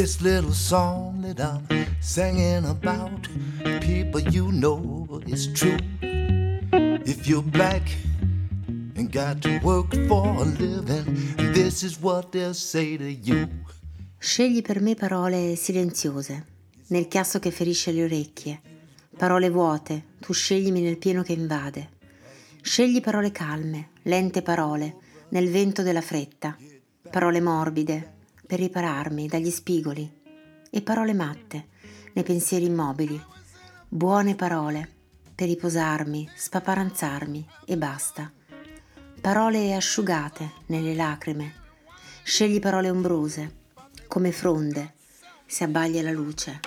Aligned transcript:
this 0.00 0.22
little 0.22 0.54
song 0.54 1.20
that 1.20 1.38
I'm 1.40 1.66
singing 2.00 2.64
about. 2.64 3.28
People, 3.82 4.22
you 4.32 4.50
know 4.50 5.20
it's 5.26 5.46
true. 5.52 5.76
If 7.04 7.26
you're 7.26 7.42
black 7.42 7.82
and 8.96 9.12
got 9.12 9.42
to 9.42 9.58
work 9.62 9.94
for 10.08 10.24
a 10.24 10.44
living, 10.44 11.34
this 11.52 11.82
is 11.82 12.00
what 12.00 12.32
they'll 12.32 12.54
say 12.54 12.96
to 12.96 13.10
you. 13.10 13.46
Scegli 14.16 14.62
per 14.62 14.80
me 14.80 14.94
parole 14.94 15.54
silenziose, 15.54 16.46
nel 16.86 17.06
chiasso 17.06 17.38
che 17.38 17.50
ferisce 17.50 17.92
le 17.92 18.04
orecchie. 18.04 18.60
Parole 19.18 19.50
vuote, 19.50 20.04
tu 20.18 20.32
sceglimi 20.32 20.80
nel 20.80 20.96
pieno 20.96 21.22
che 21.22 21.34
invade. 21.34 21.90
Scegli 22.62 23.02
parole 23.02 23.32
calme, 23.32 23.90
lente 24.04 24.40
parole, 24.40 24.96
nel 25.28 25.50
vento 25.50 25.82
della 25.82 26.00
fretta. 26.00 26.56
Parole 27.10 27.42
morbide, 27.42 28.19
per 28.50 28.58
ripararmi 28.58 29.28
dagli 29.28 29.48
spigoli. 29.48 30.10
E 30.70 30.82
parole 30.82 31.14
matte, 31.14 31.68
nei 32.14 32.24
pensieri 32.24 32.64
immobili. 32.64 33.22
Buone 33.88 34.34
parole, 34.34 34.88
per 35.36 35.46
riposarmi, 35.46 36.28
spaparanzarmi 36.34 37.46
e 37.64 37.76
basta. 37.76 38.28
Parole 39.20 39.72
asciugate 39.72 40.50
nelle 40.66 40.96
lacrime. 40.96 41.54
Scegli 42.24 42.58
parole 42.58 42.90
ombrose 42.90 43.58
come 44.08 44.32
fronde, 44.32 44.94
se 45.46 45.62
abbaglia 45.62 46.02
la 46.02 46.10
luce. 46.10 46.58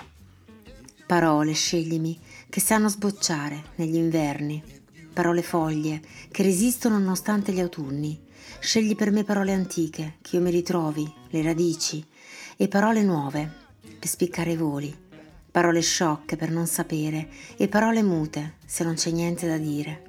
Parole, 1.05 1.51
sceglimi, 1.51 2.17
che 2.47 2.61
sanno 2.61 2.87
sbocciare 2.87 3.61
negli 3.75 3.95
inverni, 3.95 4.63
parole 5.11 5.41
foglie, 5.41 6.01
che 6.31 6.43
resistono 6.43 6.97
nonostante 6.97 7.51
gli 7.51 7.59
autunni. 7.59 8.17
Scegli 8.63 8.95
per 8.95 9.11
me 9.11 9.25
parole 9.25 9.51
antiche, 9.51 10.19
che 10.21 10.37
io 10.37 10.41
mi 10.41 10.49
ritrovi, 10.49 11.13
le 11.31 11.41
radici, 11.41 12.03
e 12.55 12.69
parole 12.69 13.03
nuove, 13.03 13.51
per 13.99 14.07
spiccare 14.07 14.53
i 14.53 14.55
voli, 14.55 14.97
parole 15.51 15.81
sciocche 15.81 16.37
per 16.37 16.49
non 16.49 16.65
sapere, 16.65 17.27
e 17.57 17.67
parole 17.67 18.01
mute, 18.01 18.53
se 18.65 18.85
non 18.85 18.93
c'è 18.93 19.11
niente 19.11 19.47
da 19.49 19.57
dire, 19.57 20.01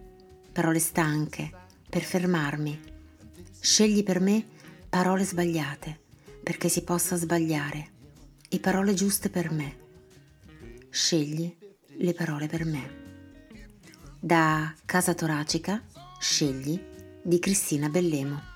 parole 0.53 0.79
stanche, 0.79 1.51
per 1.91 2.03
fermarmi. 2.03 2.81
Scegli 3.59 4.05
per 4.05 4.21
me 4.21 4.47
parole 4.89 5.25
sbagliate, 5.25 5.99
perché 6.41 6.69
si 6.69 6.85
possa 6.85 7.17
sbagliare 7.17 7.89
e 8.49 8.61
parole 8.61 8.95
giuste 8.95 9.31
per 9.31 9.51
me. 9.51 9.77
Scegli 10.91 11.53
le 11.97 12.13
parole 12.15 12.47
per 12.47 12.65
me. 12.65 13.03
Da 14.21 14.73
Casa 14.85 15.13
Toracica, 15.13 15.83
scegli 16.21 16.93
di 17.25 17.39
Cristina 17.39 17.89
Bellemo. 17.89 18.53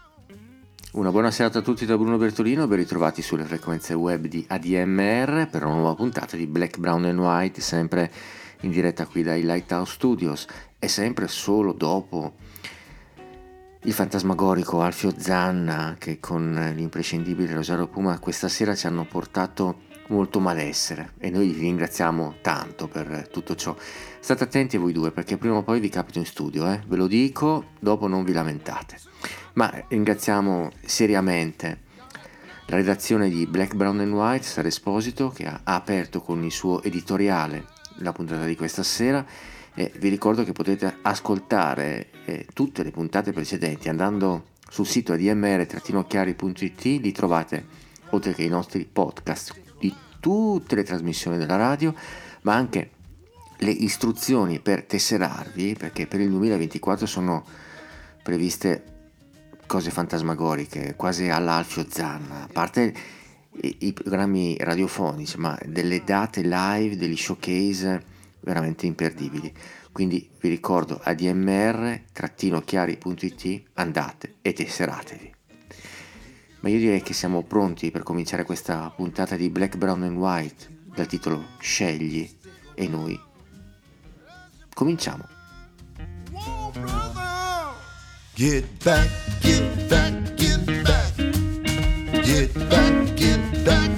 Una 0.92 1.10
buona 1.10 1.30
serata 1.30 1.60
a 1.60 1.62
tutti 1.62 1.86
da 1.86 1.96
Bruno 1.96 2.18
Bertolino, 2.18 2.66
ben 2.66 2.78
ritrovati 2.78 3.22
sulle 3.22 3.44
frequenze 3.44 3.94
web 3.94 4.26
di 4.26 4.44
ADMR 4.46 5.48
per 5.50 5.64
una 5.64 5.76
nuova 5.76 5.94
puntata 5.94 6.36
di 6.36 6.46
Black, 6.46 6.78
Brown 6.78 7.04
and 7.04 7.18
White, 7.18 7.62
sempre 7.62 8.12
in 8.60 8.70
diretta 8.70 9.06
qui 9.06 9.22
dai 9.22 9.42
Lighthouse 9.42 9.92
Studios 9.92 10.46
e 10.78 10.86
sempre 10.86 11.28
solo 11.28 11.72
dopo 11.72 12.34
il 13.82 13.92
fantasmagorico 13.92 14.82
Alfio 14.82 15.14
Zanna 15.16 15.96
che 15.98 16.20
con 16.20 16.72
l'imprescindibile 16.74 17.54
Rosario 17.54 17.86
Puma 17.86 18.18
questa 18.18 18.48
sera 18.48 18.74
ci 18.74 18.86
hanno 18.86 19.06
portato 19.06 19.86
molto 20.08 20.40
malessere 20.40 21.12
e 21.18 21.30
noi 21.30 21.48
vi 21.48 21.60
ringraziamo 21.60 22.36
tanto 22.42 22.88
per 22.88 23.28
tutto 23.30 23.54
ciò. 23.54 23.74
State 24.28 24.44
attenti 24.44 24.76
voi 24.76 24.92
due 24.92 25.10
perché 25.10 25.38
prima 25.38 25.56
o 25.56 25.62
poi 25.62 25.80
vi 25.80 25.88
capito 25.88 26.18
in 26.18 26.26
studio, 26.26 26.70
eh? 26.70 26.82
ve 26.86 26.96
lo 26.96 27.06
dico, 27.06 27.68
dopo 27.78 28.08
non 28.08 28.24
vi 28.24 28.34
lamentate. 28.34 28.98
Ma 29.54 29.72
ringraziamo 29.88 30.70
seriamente 30.84 31.84
la 32.66 32.76
redazione 32.76 33.30
di 33.30 33.46
Black, 33.46 33.74
Brown 33.74 34.00
and 34.00 34.12
White, 34.12 34.44
Star 34.44 34.66
Esposito, 34.66 35.30
che 35.30 35.46
ha 35.46 35.60
aperto 35.64 36.20
con 36.20 36.44
il 36.44 36.52
suo 36.52 36.82
editoriale 36.82 37.68
la 38.00 38.12
puntata 38.12 38.44
di 38.44 38.54
questa 38.54 38.82
sera 38.82 39.24
e 39.72 39.90
vi 39.96 40.10
ricordo 40.10 40.44
che 40.44 40.52
potete 40.52 40.98
ascoltare 41.00 42.10
eh, 42.26 42.46
tutte 42.52 42.82
le 42.82 42.90
puntate 42.90 43.32
precedenti 43.32 43.88
andando 43.88 44.48
sul 44.68 44.86
sito 44.86 45.14
admr-chiari.it, 45.14 46.84
li 46.84 47.12
trovate 47.12 47.64
oltre 48.10 48.34
che 48.34 48.42
i 48.42 48.48
nostri 48.48 48.84
podcast 48.84 49.58
di 49.78 49.90
tutte 50.20 50.74
le 50.74 50.84
trasmissioni 50.84 51.38
della 51.38 51.56
radio, 51.56 51.94
ma 52.42 52.52
anche 52.52 52.90
le 53.58 53.70
istruzioni 53.70 54.60
per 54.60 54.84
tesserarvi, 54.84 55.76
perché 55.78 56.06
per 56.06 56.20
il 56.20 56.30
2024 56.30 57.06
sono 57.06 57.44
previste 58.22 58.96
cose 59.66 59.90
fantasmagoriche, 59.90 60.94
quasi 60.96 61.28
all'Alfio 61.28 61.86
Zanna, 61.88 62.44
a 62.44 62.48
parte 62.50 62.94
i, 63.60 63.76
i 63.80 63.92
programmi 63.92 64.56
radiofonici, 64.58 65.36
ma 65.38 65.58
delle 65.64 66.02
date 66.04 66.42
live, 66.42 66.96
degli 66.96 67.16
showcase 67.16 68.16
veramente 68.40 68.86
imperdibili. 68.86 69.52
Quindi 69.92 70.30
vi 70.40 70.48
ricordo 70.48 71.00
admr-chiari.it, 71.02 73.62
andate 73.74 74.34
e 74.42 74.52
tesseratevi. 74.52 75.34
Ma 76.60 76.68
io 76.68 76.78
direi 76.78 77.02
che 77.02 77.12
siamo 77.12 77.42
pronti 77.42 77.90
per 77.90 78.02
cominciare 78.02 78.44
questa 78.44 78.92
puntata 78.94 79.36
di 79.36 79.48
Black, 79.48 79.76
Brown 79.76 80.02
and 80.02 80.16
White 80.16 80.76
dal 80.94 81.06
titolo 81.06 81.44
Scegli 81.60 82.28
e 82.74 82.88
noi 82.88 83.18
cominciamo. 84.78 85.24
Get 88.36 88.64
back, 88.84 89.10
get 89.40 89.88
back, 89.88 90.12
get 90.36 90.64
back, 90.84 91.12
get 92.22 92.54
back, 92.68 93.16
get 93.16 93.64
back. 93.64 93.97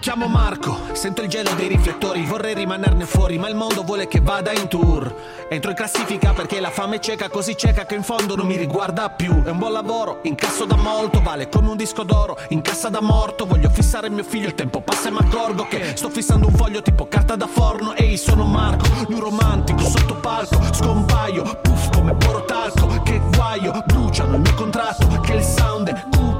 chiamo 0.00 0.26
Marco, 0.26 0.78
sento 0.92 1.22
il 1.22 1.28
gelo 1.28 1.54
dei 1.54 1.68
riflettori, 1.68 2.24
vorrei 2.24 2.54
rimanerne 2.54 3.06
fuori, 3.06 3.38
ma 3.38 3.48
il 3.48 3.54
mondo 3.54 3.82
vuole 3.82 4.08
che 4.08 4.20
vada 4.20 4.52
in 4.52 4.68
tour. 4.68 5.14
Entro 5.48 5.70
in 5.70 5.76
classifica 5.76 6.32
perché 6.32 6.60
la 6.60 6.70
fame 6.70 6.96
è 6.96 6.98
cieca, 6.98 7.28
così 7.28 7.56
cieca 7.56 7.86
che 7.86 7.94
in 7.94 8.02
fondo 8.02 8.36
non 8.36 8.46
mi 8.46 8.56
riguarda 8.56 9.08
più. 9.10 9.42
È 9.42 9.50
un 9.50 9.58
buon 9.58 9.72
lavoro, 9.72 10.20
incasso 10.22 10.64
da 10.64 10.76
molto, 10.76 11.20
vale 11.22 11.48
come 11.48 11.70
un 11.70 11.76
disco 11.76 12.02
d'oro, 12.02 12.36
in 12.48 12.60
cassa 12.60 12.88
da 12.88 13.00
morto. 13.00 13.46
Voglio 13.46 13.70
fissare 13.70 14.10
mio 14.10 14.24
figlio, 14.24 14.48
il 14.48 14.54
tempo 14.54 14.80
passa 14.80 15.08
e 15.08 15.12
mi 15.12 15.18
accorgo 15.18 15.66
che 15.66 15.96
sto 15.96 16.10
fissando 16.10 16.46
un 16.46 16.54
foglio 16.54 16.82
tipo 16.82 17.08
carta 17.08 17.36
da 17.36 17.46
forno. 17.46 17.94
Ehi, 17.94 18.16
sono 18.16 18.44
Marco, 18.44 18.86
lui 19.08 19.18
romantico, 19.18 19.80
sotto 19.80 20.16
palco, 20.16 20.60
scompaio, 20.72 21.58
puff 21.62 21.90
come 21.94 22.14
porotalco. 22.14 23.02
Che 23.02 23.20
guaio, 23.34 23.82
bruciano 23.86 24.34
il 24.36 24.40
mio 24.40 24.54
contratto, 24.54 25.20
che 25.20 25.34
il 25.34 25.42
sound 25.42 25.88
è 25.88 26.04
cupo, 26.10 26.39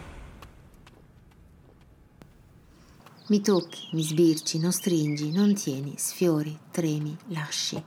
Mi 3.31 3.39
tocchi, 3.39 3.87
mi 3.93 4.03
sbirci, 4.03 4.59
non 4.59 4.73
stringi, 4.73 5.31
non 5.31 5.53
tieni, 5.53 5.93
sfiori, 5.95 6.53
tremi, 6.69 7.15
lasci. 7.27 7.81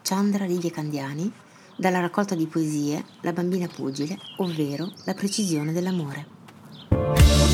Chandra 0.00 0.46
Livia 0.46 0.70
Candiani, 0.70 1.30
dalla 1.76 2.00
raccolta 2.00 2.34
di 2.34 2.46
poesie 2.46 3.04
La 3.20 3.34
bambina 3.34 3.68
pugile, 3.68 4.16
ovvero 4.38 4.90
La 5.04 5.12
precisione 5.12 5.72
dell'amore. 5.72 7.51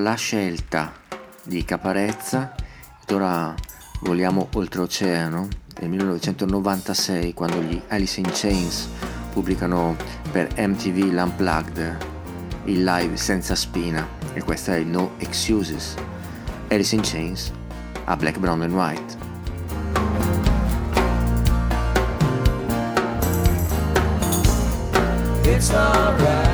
La 0.00 0.14
scelta 0.14 0.94
di 1.42 1.62
Caparezza 1.62 2.54
ora 3.10 3.54
voliamo 4.00 4.48
oltreoceano 4.54 5.46
nel 5.78 5.90
1996 5.90 7.34
quando 7.34 7.60
gli 7.60 7.78
Alice 7.88 8.18
in 8.18 8.30
Chains 8.32 8.88
pubblicano 9.30 9.94
per 10.32 10.48
MTV 10.56 11.12
l'Unplugged, 11.12 11.96
il 12.64 12.82
live 12.82 13.14
senza 13.18 13.54
spina 13.54 14.08
e 14.32 14.42
questa 14.42 14.74
è 14.74 14.80
No 14.80 15.12
Excuses. 15.18 15.96
Alice 16.70 16.94
in 16.94 17.02
Chains 17.02 17.52
a 18.04 18.16
Black, 18.16 18.38
Brown 18.38 18.62
and 18.62 18.72
White. 18.72 19.18
It's 25.44 25.70
alright. 25.70 26.49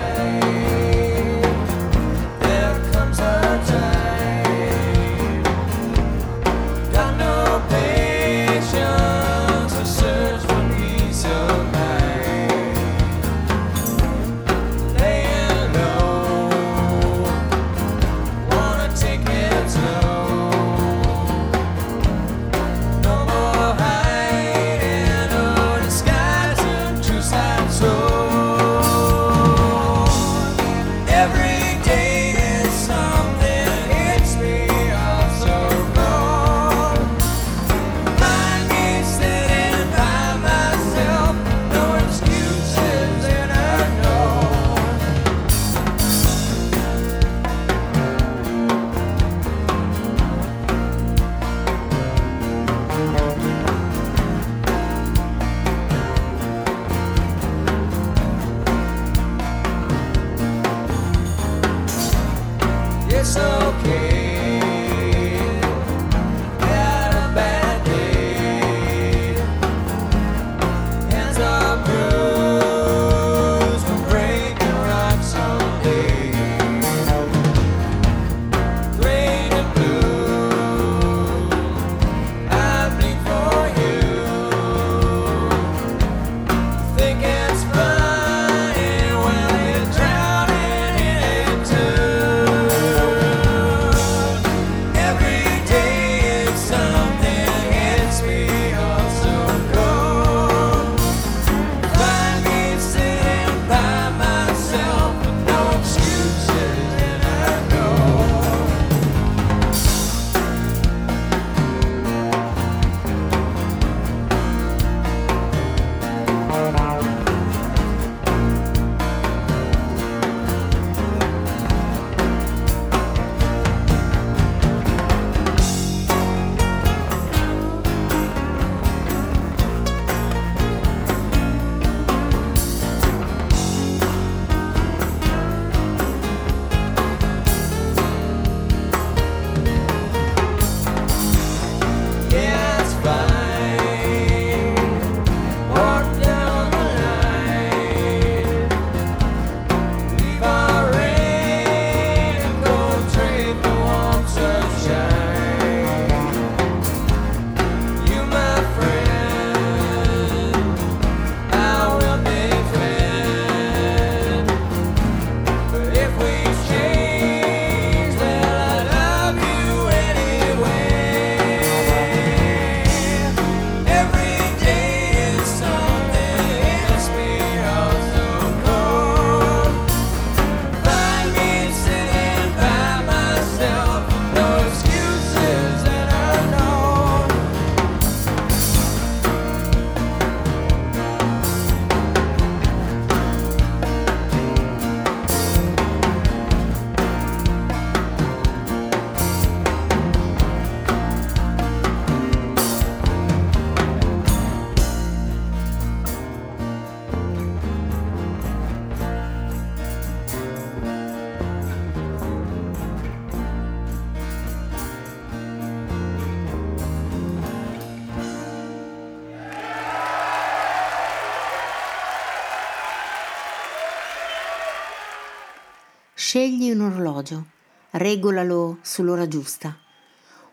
Regolalo 227.96 228.78
sull'ora 228.82 229.26
giusta. 229.26 229.76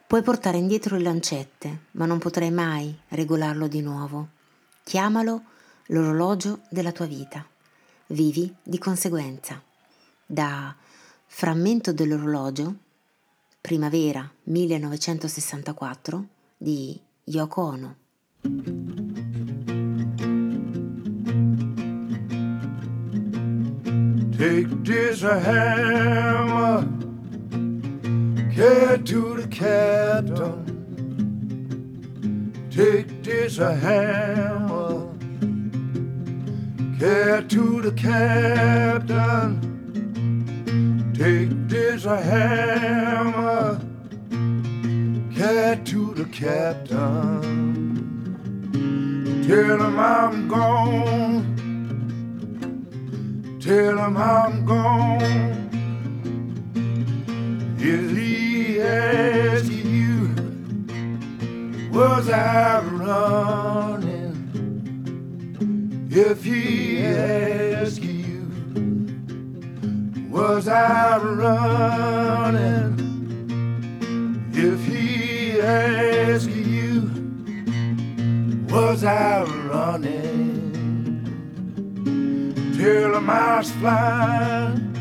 Puoi 0.06 0.22
portare 0.22 0.58
indietro 0.58 0.96
le 0.96 1.04
lancette, 1.04 1.86
ma 1.92 2.06
non 2.06 2.20
potrai 2.20 2.52
mai 2.52 2.96
regolarlo 3.10 3.68
di 3.68 3.82
nuovo. 3.82 4.30
Chiamalo 4.84 5.44
l'orologio 5.88 6.62
della 6.70 6.92
tua 6.92 7.06
vita. 7.06 7.46
Vivi 8.08 8.54
di 8.62 8.78
conseguenza. 8.78 9.62
Da 10.26 10.76
Frammento 11.26 11.92
dell'orologio, 11.92 12.76
primavera 13.60 14.30
1964 14.44 16.28
di 16.58 17.00
Yoko 17.26 17.62
Ono. 17.62 17.96
Take 24.38 24.82
this 24.84 25.24
hammer, 25.24 27.03
carry 28.56 29.00
to 29.00 29.36
the 29.36 29.48
captain. 29.48 30.70
Take 32.70 33.24
this 33.24 33.58
a 33.58 33.74
hammer, 33.76 35.10
carry 37.00 37.44
to 37.48 37.82
the 37.82 37.92
captain. 37.92 39.60
Take 41.14 41.68
this 41.68 42.06
a 42.06 42.22
hammer, 42.22 43.80
carry 45.36 45.84
to 45.86 46.14
the 46.14 46.26
captain. 46.26 47.72
Tell 49.48 49.82
him 49.82 50.00
I'm 50.00 50.48
gone. 50.48 51.54
Tell 53.60 53.98
him 53.98 54.18
I'm 54.18 54.66
gone. 54.66 55.64
Is 57.80 58.12
he 58.18 58.43
asking 58.84 59.88
you? 59.88 60.30
Was 61.92 62.30
I 62.30 62.82
running? 62.82 64.34
If 66.12 66.44
he 66.44 67.04
asking 67.06 68.20
you, 68.30 68.44
was 70.30 70.68
I 70.68 71.18
running? 71.18 72.94
If 74.54 74.86
he 74.86 75.60
asking 75.60 76.70
you, 76.70 77.12
was 78.74 79.04
I 79.04 79.44
running? 79.44 80.34
Tell 82.78 83.16
him 83.16 83.30
I 83.30 83.62
was. 83.64 84.93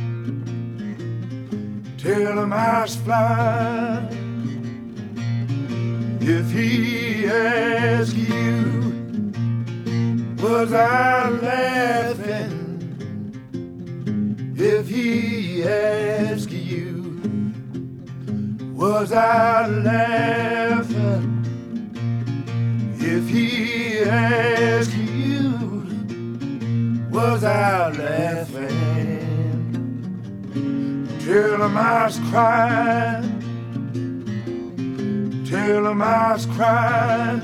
Tell 2.02 2.42
him 2.42 2.52
I 2.52 2.82
was 2.82 2.96
flying. 2.96 4.08
If 6.20 6.50
he 6.50 7.26
asks 7.28 8.12
you, 8.12 9.22
was 10.42 10.72
I 10.72 11.28
laughing? 11.28 12.58
If 14.56 14.88
he 14.88 15.62
asks 15.62 16.50
you, 16.50 17.20
was 18.74 19.12
I 19.12 19.68
laughing? 19.68 21.44
If 22.98 23.28
he 23.28 24.00
asks 24.00 24.92
you, 24.92 25.52
was 27.12 27.44
I 27.44 27.90
laughing? 27.90 28.51
Him 31.32 31.78
I 31.78 32.04
was 32.04 32.18
crying. 32.28 33.40
Him 35.46 36.02
I 36.02 36.32
was 36.34 36.44
crying. 36.44 37.40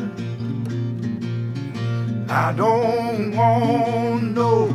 I 2.28 2.52
don't 2.52 3.34
want 3.34 4.24
no 4.34 4.68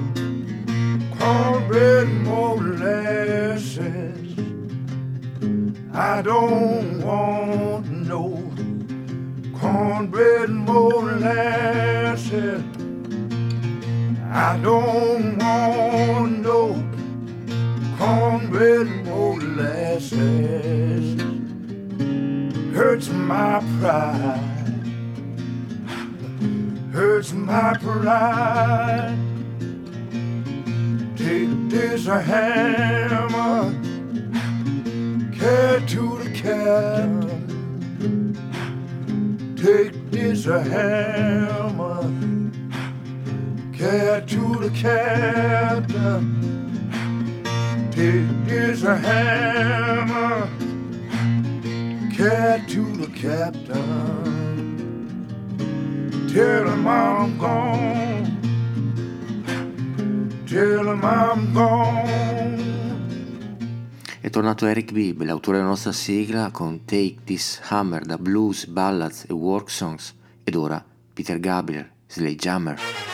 cornbread 1.20 2.08
molasses. 2.26 3.78
I 5.94 6.24
don't 6.24 7.04
want 7.04 7.92
no 7.92 8.52
cornbread 9.60 10.50
molasses. 10.50 11.54
I 14.32 14.58
don't 14.64 15.38
want 15.38 16.40
no 16.40 16.84
cornbread 18.00 19.03
Hurts 22.74 23.10
my 23.10 23.60
pride. 23.80 24.40
Hurts 26.92 27.34
my 27.34 27.78
pride. 27.80 29.18
Take 31.16 31.70
this 31.70 32.06
hammer, 32.06 33.74
carry 35.34 35.86
to 35.88 36.18
the 36.18 36.30
cabin. 36.34 37.44
Take 39.56 40.12
this 40.12 40.46
hammer 40.46 42.04
care 43.84 44.22
to 44.22 44.56
the 44.60 44.70
captain. 44.70 46.53
Take 47.94 48.26
this 48.46 48.82
hammer, 48.82 50.50
care 52.12 52.60
to 52.68 52.84
the 52.98 53.08
captain. 53.14 53.94
Tell 56.34 56.68
him 56.70 56.88
I'm 56.88 57.38
gone. 57.38 58.40
Tell 60.48 60.88
him 60.92 61.04
I'm 61.04 61.54
gone. 61.54 62.64
È 64.20 64.30
tornato 64.32 64.66
Eric 64.66 64.92
Bibb, 64.92 65.22
l'autore 65.22 65.58
della 65.58 65.70
nostra 65.70 65.92
sigla, 65.92 66.50
con 66.50 66.86
Take 66.86 67.18
This 67.24 67.60
Hammer 67.70 68.06
da 68.06 68.18
blues, 68.18 68.66
ballads 68.66 69.26
e 69.30 69.34
work 69.34 69.70
songs, 69.70 70.16
ed 70.44 70.56
ora 70.56 70.84
Peter 71.14 71.40
Gabriel, 71.40 71.92
Sledgehammer. 72.08 72.80
You 72.80 73.13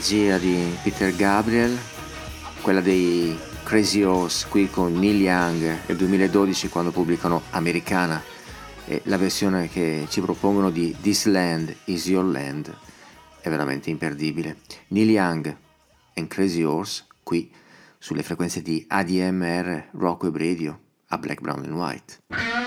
regia 0.00 0.38
di 0.38 0.78
Peter 0.82 1.14
Gabriel, 1.14 1.78
quella 2.62 2.80
dei 2.80 3.38
Crazy 3.64 4.02
Horse 4.02 4.46
qui 4.48 4.70
con 4.70 4.98
Neil 4.98 5.20
Young 5.20 5.78
nel 5.84 5.96
2012 5.98 6.70
quando 6.70 6.90
pubblicano 6.90 7.42
Americana 7.50 8.22
e 8.86 9.02
la 9.04 9.18
versione 9.18 9.68
che 9.68 10.06
ci 10.08 10.22
propongono 10.22 10.70
di 10.70 10.96
This 11.02 11.26
Land 11.26 11.76
Is 11.84 12.06
Your 12.06 12.24
Land 12.24 12.74
è 13.42 13.50
veramente 13.50 13.90
imperdibile. 13.90 14.56
Neil 14.88 15.10
Young 15.10 15.54
and 16.14 16.28
Crazy 16.28 16.62
Horse 16.62 17.04
qui 17.22 17.52
sulle 17.98 18.22
frequenze 18.22 18.62
di 18.62 18.82
ADMR 18.88 19.88
Rock 19.90 20.22
Rockweb 20.22 20.36
Radio 20.38 20.80
a 21.08 21.18
Black, 21.18 21.42
Brown 21.42 21.62
and 21.62 21.74
White. 21.74 22.59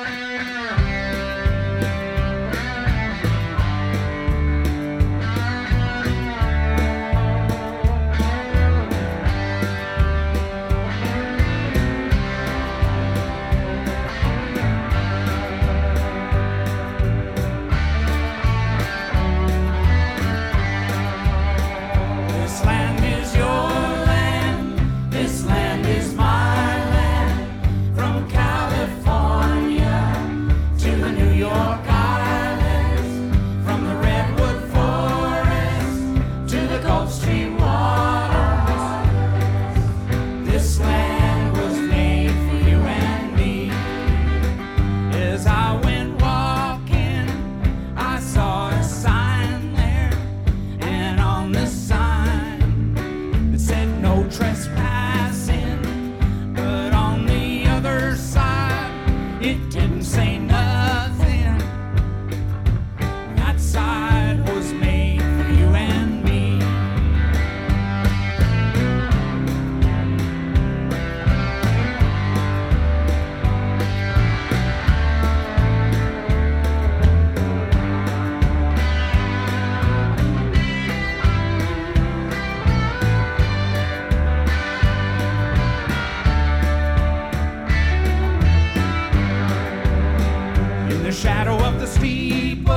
shadow 91.13 91.57
of 91.63 91.79
the 91.79 91.85
steeple, 91.85 92.73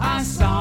I 0.00 0.22
saw. 0.22 0.53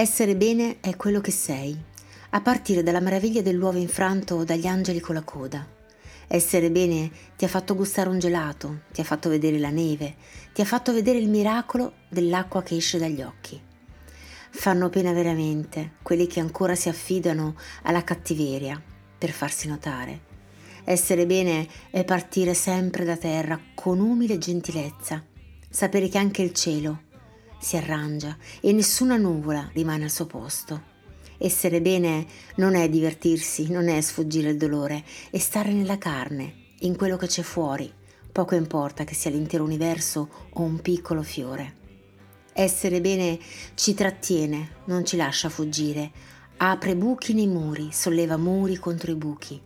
Essere 0.00 0.34
bene 0.34 0.78
è 0.80 0.96
quello 0.96 1.20
che 1.20 1.30
sei, 1.30 1.78
a 2.30 2.40
partire 2.40 2.82
dalla 2.82 3.00
meraviglia 3.00 3.42
dell'uovo 3.42 3.76
infranto 3.76 4.44
dagli 4.44 4.66
angeli 4.66 4.98
con 4.98 5.14
la 5.14 5.22
coda. 5.22 5.68
Essere 6.26 6.70
bene 6.70 7.10
ti 7.36 7.44
ha 7.44 7.48
fatto 7.48 7.74
gustare 7.74 8.08
un 8.08 8.18
gelato, 8.18 8.84
ti 8.92 9.02
ha 9.02 9.04
fatto 9.04 9.28
vedere 9.28 9.58
la 9.58 9.68
neve, 9.68 10.14
ti 10.54 10.62
ha 10.62 10.64
fatto 10.64 10.94
vedere 10.94 11.18
il 11.18 11.28
miracolo 11.28 11.92
dell'acqua 12.08 12.62
che 12.62 12.76
esce 12.76 12.96
dagli 12.96 13.20
occhi. 13.20 13.60
Fanno 14.48 14.88
pena 14.88 15.12
veramente 15.12 15.96
quelli 16.00 16.26
che 16.26 16.40
ancora 16.40 16.74
si 16.74 16.88
affidano 16.88 17.54
alla 17.82 18.02
cattiveria 18.02 18.82
per 19.18 19.32
farsi 19.32 19.68
notare. 19.68 20.20
Essere 20.84 21.26
bene 21.26 21.68
è 21.90 22.04
partire 22.04 22.54
sempre 22.54 23.04
da 23.04 23.18
terra 23.18 23.60
con 23.74 24.00
umile 24.00 24.38
gentilezza, 24.38 25.22
sapere 25.68 26.08
che 26.08 26.16
anche 26.16 26.40
il 26.40 26.54
cielo 26.54 27.08
si 27.60 27.76
arrangia 27.76 28.36
e 28.60 28.72
nessuna 28.72 29.16
nuvola 29.16 29.68
rimane 29.72 30.04
al 30.04 30.10
suo 30.10 30.26
posto. 30.26 30.88
Essere 31.36 31.80
bene 31.80 32.26
non 32.56 32.74
è 32.74 32.88
divertirsi, 32.88 33.70
non 33.70 33.88
è 33.88 34.00
sfuggire 34.00 34.50
il 34.50 34.56
dolore, 34.56 35.04
è 35.30 35.38
stare 35.38 35.72
nella 35.72 35.98
carne, 35.98 36.74
in 36.80 36.96
quello 36.96 37.16
che 37.16 37.26
c'è 37.26 37.42
fuori, 37.42 37.92
poco 38.32 38.54
importa 38.54 39.04
che 39.04 39.14
sia 39.14 39.30
l'intero 39.30 39.64
universo 39.64 40.48
o 40.50 40.62
un 40.62 40.80
piccolo 40.80 41.22
fiore. 41.22 41.76
Essere 42.52 43.00
bene 43.00 43.38
ci 43.74 43.94
trattiene, 43.94 44.80
non 44.86 45.04
ci 45.04 45.16
lascia 45.16 45.48
fuggire, 45.48 46.10
apre 46.58 46.96
buchi 46.96 47.32
nei 47.32 47.46
muri, 47.46 47.90
solleva 47.92 48.36
muri 48.36 48.76
contro 48.76 49.10
i 49.10 49.16
buchi. 49.16 49.60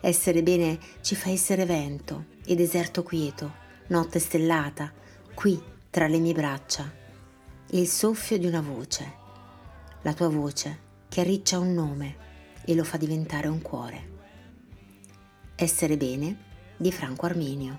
Essere 0.00 0.42
bene 0.42 0.78
ci 1.00 1.14
fa 1.14 1.30
essere 1.30 1.64
vento 1.64 2.26
e 2.44 2.54
deserto 2.54 3.02
quieto, 3.02 3.54
notte 3.88 4.18
stellata, 4.18 4.92
qui 5.34 5.60
tra 5.88 6.06
le 6.08 6.18
mie 6.18 6.34
braccia. 6.34 7.04
Il 7.70 7.88
soffio 7.88 8.38
di 8.38 8.46
una 8.46 8.60
voce, 8.60 9.12
la 10.02 10.14
tua 10.14 10.28
voce 10.28 10.78
che 11.08 11.20
arriccia 11.20 11.58
un 11.58 11.74
nome 11.74 12.16
e 12.64 12.76
lo 12.76 12.84
fa 12.84 12.96
diventare 12.96 13.48
un 13.48 13.60
cuore. 13.60 14.14
Essere 15.56 15.96
bene 15.96 16.36
di 16.76 16.92
Franco 16.92 17.26
Arminio. 17.26 17.78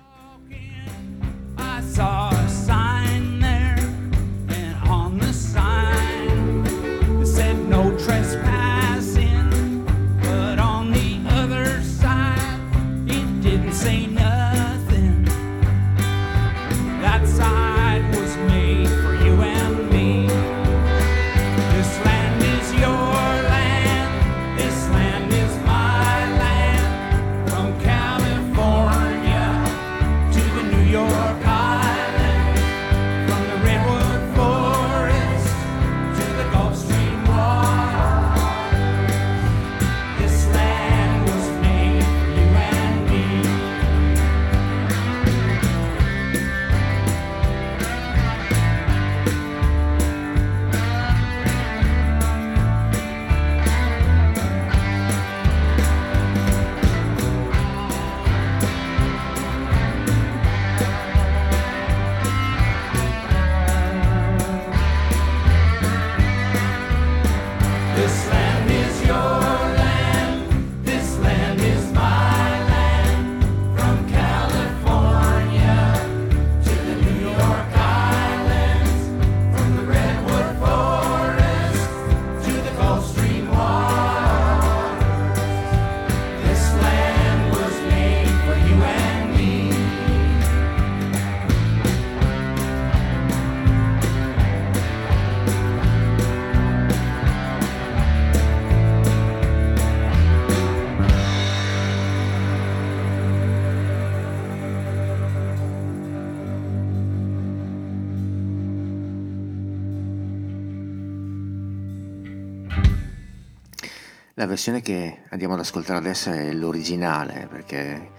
La 114.40 114.46
versione 114.46 114.84
che 114.84 115.24
andiamo 115.32 115.56
ad 115.56 115.62
ascoltare 115.62 115.98
adesso 115.98 116.30
è 116.30 116.54
l'originale 116.54 117.48
perché 117.50 118.12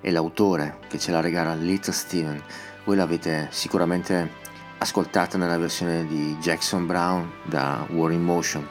è 0.00 0.10
l'autore 0.10 0.78
che 0.88 0.98
ce 0.98 1.10
la 1.10 1.20
regala 1.20 1.52
Little 1.52 1.92
Steven. 1.92 2.42
Voi 2.86 2.96
l'avete 2.96 3.48
sicuramente 3.50 4.30
ascoltata 4.78 5.36
nella 5.36 5.58
versione 5.58 6.06
di 6.06 6.34
Jackson 6.40 6.86
Brown 6.86 7.30
da 7.44 7.86
War 7.90 8.12
in 8.12 8.22
Motion 8.22 8.66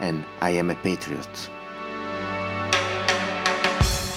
and 0.00 0.22
I 0.42 0.58
Am 0.58 0.68
a 0.68 0.74
Patriot. 0.74 1.50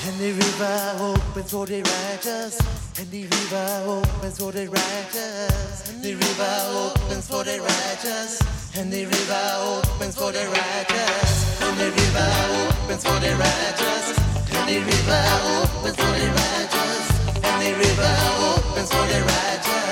And 0.06 0.18
the 0.18 0.34
river 0.34 0.96
opens 1.00 1.50
for 1.50 1.66
the 1.66 1.82
righteous. 1.82 2.58
And 2.98 3.10
the 3.12 3.22
river 3.30 3.84
opens 3.88 4.38
for 4.38 4.52
the 4.52 4.68
righteous. 4.68 5.88
And 5.88 6.02
the 6.02 6.16
river 6.16 6.92
opens 6.96 7.28
for 7.28 7.46
the 7.46 7.62
righteous. 7.62 8.65
And 8.78 8.92
the 8.92 9.06
river 9.06 9.52
opens 9.64 10.18
for 10.18 10.34
the 10.34 10.46
righteous. 10.48 11.62
And 11.62 11.78
the 11.80 11.86
river 11.92 12.28
opens 12.84 13.06
for 13.06 13.20
the 13.22 13.34
righteous. 13.36 14.18
And 14.52 14.68
the 14.68 14.80
river 14.80 15.24
opens 15.56 15.96
for 15.96 16.14
the 16.20 16.28
righteous. 16.28 17.46
And 17.46 17.62
the 17.62 17.72
river 17.72 18.16
opens 18.44 18.92
for 18.92 19.08
the 19.08 19.22
righteous. 19.22 19.85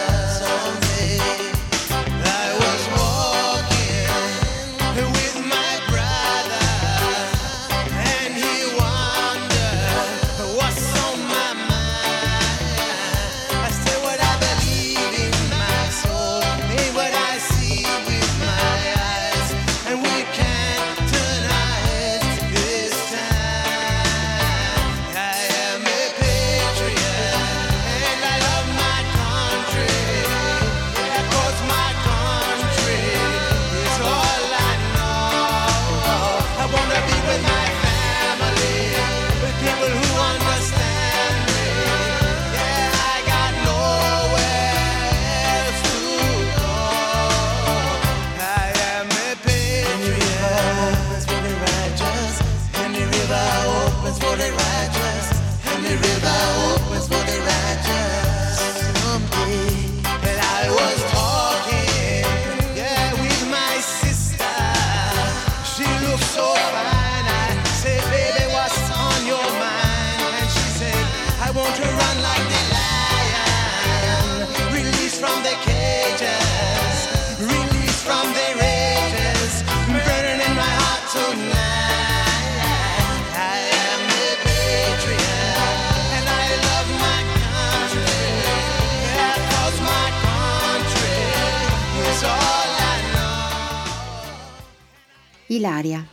Ilaria, 95.54 96.04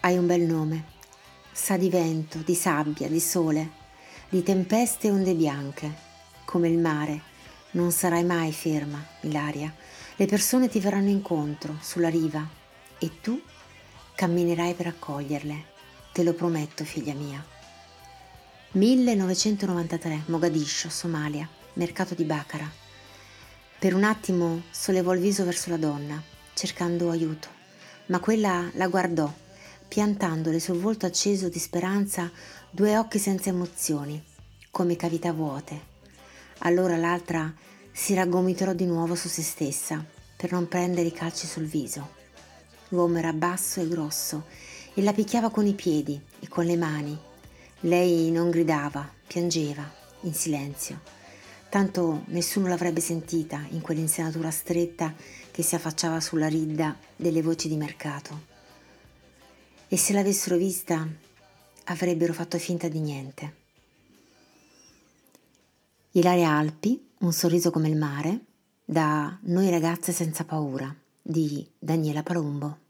hai 0.00 0.18
un 0.18 0.26
bel 0.26 0.42
nome. 0.42 0.84
Sa 1.50 1.78
di 1.78 1.88
vento, 1.88 2.40
di 2.44 2.54
sabbia, 2.54 3.08
di 3.08 3.20
sole, 3.20 3.70
di 4.28 4.42
tempeste 4.42 5.06
e 5.06 5.10
onde 5.10 5.32
bianche. 5.32 5.90
Come 6.44 6.68
il 6.68 6.76
mare, 6.76 7.22
non 7.70 7.90
sarai 7.90 8.22
mai 8.22 8.52
ferma, 8.52 9.02
Ilaria. 9.22 9.74
Le 10.16 10.26
persone 10.26 10.68
ti 10.68 10.78
verranno 10.78 11.08
incontro 11.08 11.78
sulla 11.80 12.10
riva 12.10 12.46
e 12.98 13.20
tu 13.22 13.40
camminerai 14.14 14.74
per 14.74 14.88
accoglierle. 14.88 15.64
Te 16.12 16.22
lo 16.22 16.34
prometto, 16.34 16.84
figlia 16.84 17.14
mia. 17.14 17.42
1993, 18.72 20.24
Mogadiscio, 20.26 20.90
Somalia, 20.90 21.48
mercato 21.74 22.12
di 22.12 22.24
Baccara. 22.24 22.70
Per 23.78 23.94
un 23.94 24.04
attimo 24.04 24.64
sollevò 24.70 25.14
il 25.14 25.20
viso 25.20 25.46
verso 25.46 25.70
la 25.70 25.78
donna, 25.78 26.22
cercando 26.52 27.08
aiuto, 27.08 27.60
ma 28.12 28.20
quella 28.20 28.68
la 28.74 28.88
guardò, 28.88 29.32
piantandole 29.88 30.60
sul 30.60 30.78
volto 30.78 31.06
acceso 31.06 31.48
di 31.48 31.58
speranza 31.58 32.30
due 32.70 32.98
occhi 32.98 33.18
senza 33.18 33.48
emozioni, 33.48 34.22
come 34.70 34.96
cavità 34.96 35.32
vuote. 35.32 35.80
Allora 36.58 36.98
l'altra 36.98 37.50
si 37.90 38.12
raggomitò 38.12 38.74
di 38.74 38.84
nuovo 38.84 39.14
su 39.14 39.28
se 39.28 39.40
stessa 39.40 40.04
per 40.36 40.52
non 40.52 40.68
prendere 40.68 41.08
i 41.08 41.12
calci 41.12 41.46
sul 41.46 41.64
viso. 41.64 42.10
L'uomo 42.88 43.16
era 43.16 43.32
basso 43.32 43.80
e 43.80 43.88
grosso 43.88 44.44
e 44.92 45.00
la 45.00 45.14
picchiava 45.14 45.48
con 45.48 45.66
i 45.66 45.72
piedi 45.72 46.20
e 46.38 46.48
con 46.48 46.66
le 46.66 46.76
mani. 46.76 47.18
Lei 47.80 48.30
non 48.30 48.50
gridava, 48.50 49.10
piangeva, 49.26 49.90
in 50.24 50.34
silenzio. 50.34 51.00
Tanto 51.70 52.24
nessuno 52.26 52.68
l'avrebbe 52.68 53.00
sentita 53.00 53.64
in 53.70 53.80
quell'insenatura 53.80 54.50
stretta 54.50 55.14
che 55.52 55.62
si 55.62 55.76
affacciava 55.76 56.18
sulla 56.18 56.48
ridda 56.48 56.96
delle 57.14 57.42
voci 57.42 57.68
di 57.68 57.76
mercato. 57.76 58.50
E 59.86 59.96
se 59.96 60.12
l'avessero 60.12 60.56
vista, 60.56 61.06
avrebbero 61.84 62.32
fatto 62.32 62.58
finta 62.58 62.88
di 62.88 62.98
niente. 62.98 63.54
Ilaria 66.12 66.50
Alpi, 66.50 67.10
un 67.18 67.32
sorriso 67.32 67.70
come 67.70 67.88
il 67.88 67.96
mare, 67.96 68.46
da 68.84 69.38
Noi 69.42 69.70
ragazze 69.70 70.10
senza 70.10 70.44
paura, 70.44 70.92
di 71.20 71.66
Daniela 71.78 72.22
Palumbo. 72.22 72.81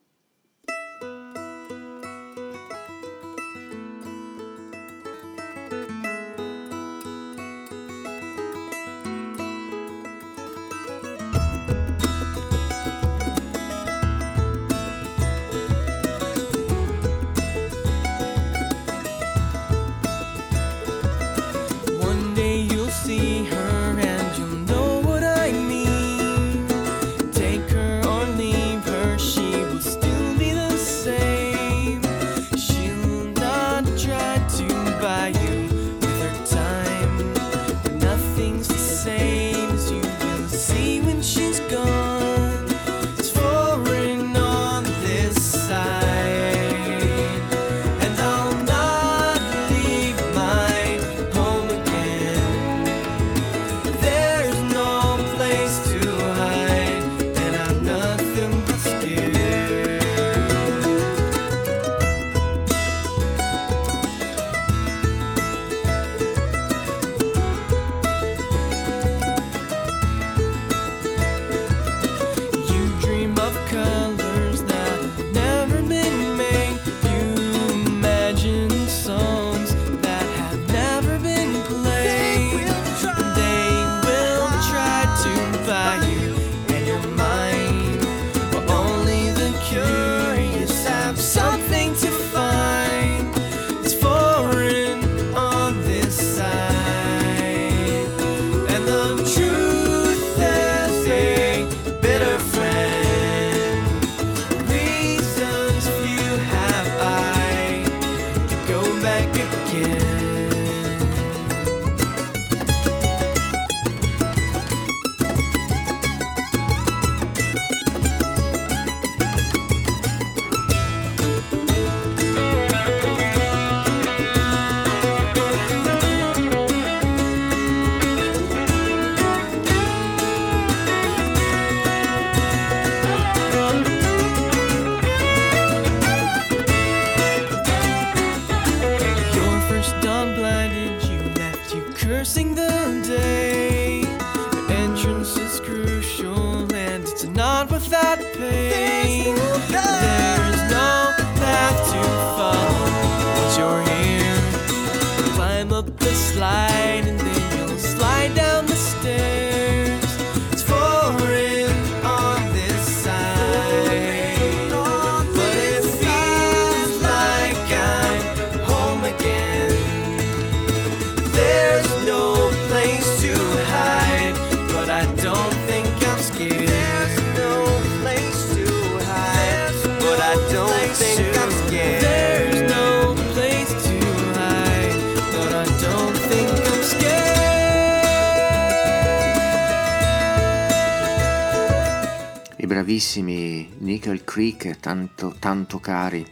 Creek, 194.42 194.80
tanto, 194.80 195.36
tanto 195.38 195.78
cari 195.78 196.26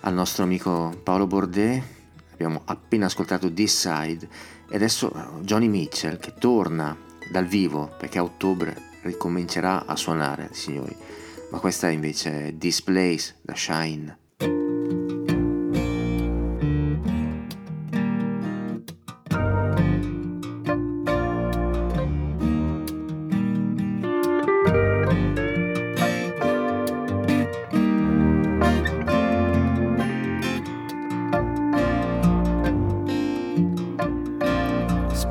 al 0.00 0.12
nostro 0.12 0.44
amico 0.44 1.00
Paolo 1.02 1.26
Bordet. 1.26 1.82
Abbiamo 2.34 2.60
appena 2.66 3.06
ascoltato 3.06 3.50
This 3.50 3.88
Side 3.88 4.28
e 4.68 4.76
adesso 4.76 5.10
Johnny 5.40 5.66
Mitchell 5.66 6.18
che 6.18 6.34
torna 6.34 6.94
dal 7.30 7.46
vivo 7.46 7.90
perché 7.96 8.18
a 8.18 8.22
ottobre 8.22 8.76
ricomincerà 9.00 9.86
a 9.86 9.96
suonare, 9.96 10.50
signori. 10.52 10.94
Ma 11.50 11.58
questa 11.58 11.88
invece 11.88 12.48
è 12.48 12.58
This 12.58 12.82
Place 12.82 13.36
da 13.40 13.54
Shine. 13.56 14.27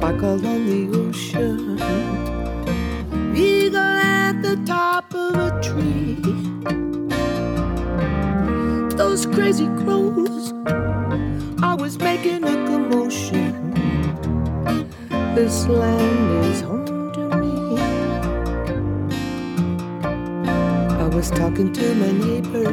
Out 0.07 0.23
on 0.23 0.41
the 0.41 0.97
ocean. 0.97 1.77
Eagle 3.35 3.77
at 3.77 4.41
the 4.41 4.55
top 4.65 5.13
of 5.13 5.35
a 5.35 5.51
tree. 5.61 6.15
Those 8.95 9.25
crazy 9.25 9.67
crows 9.81 10.53
always 11.61 11.97
making 11.99 12.45
a 12.45 12.55
commotion. 12.69 13.51
This 15.35 15.67
land 15.67 16.45
is 16.45 16.61
home 16.61 17.11
to 17.11 17.25
me. 17.41 17.77
I 21.03 21.07
was 21.07 21.29
talking 21.31 21.73
to 21.73 21.95
my 21.95 22.11
neighbor. 22.11 22.71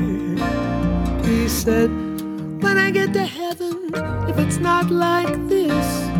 He 1.26 1.48
said, 1.48 1.90
When 2.62 2.78
I 2.78 2.92
get 2.92 3.12
to 3.14 3.26
heaven, 3.26 3.90
if 4.28 4.38
it's 4.38 4.58
not 4.58 4.88
like 4.88 5.34
this, 5.48 6.13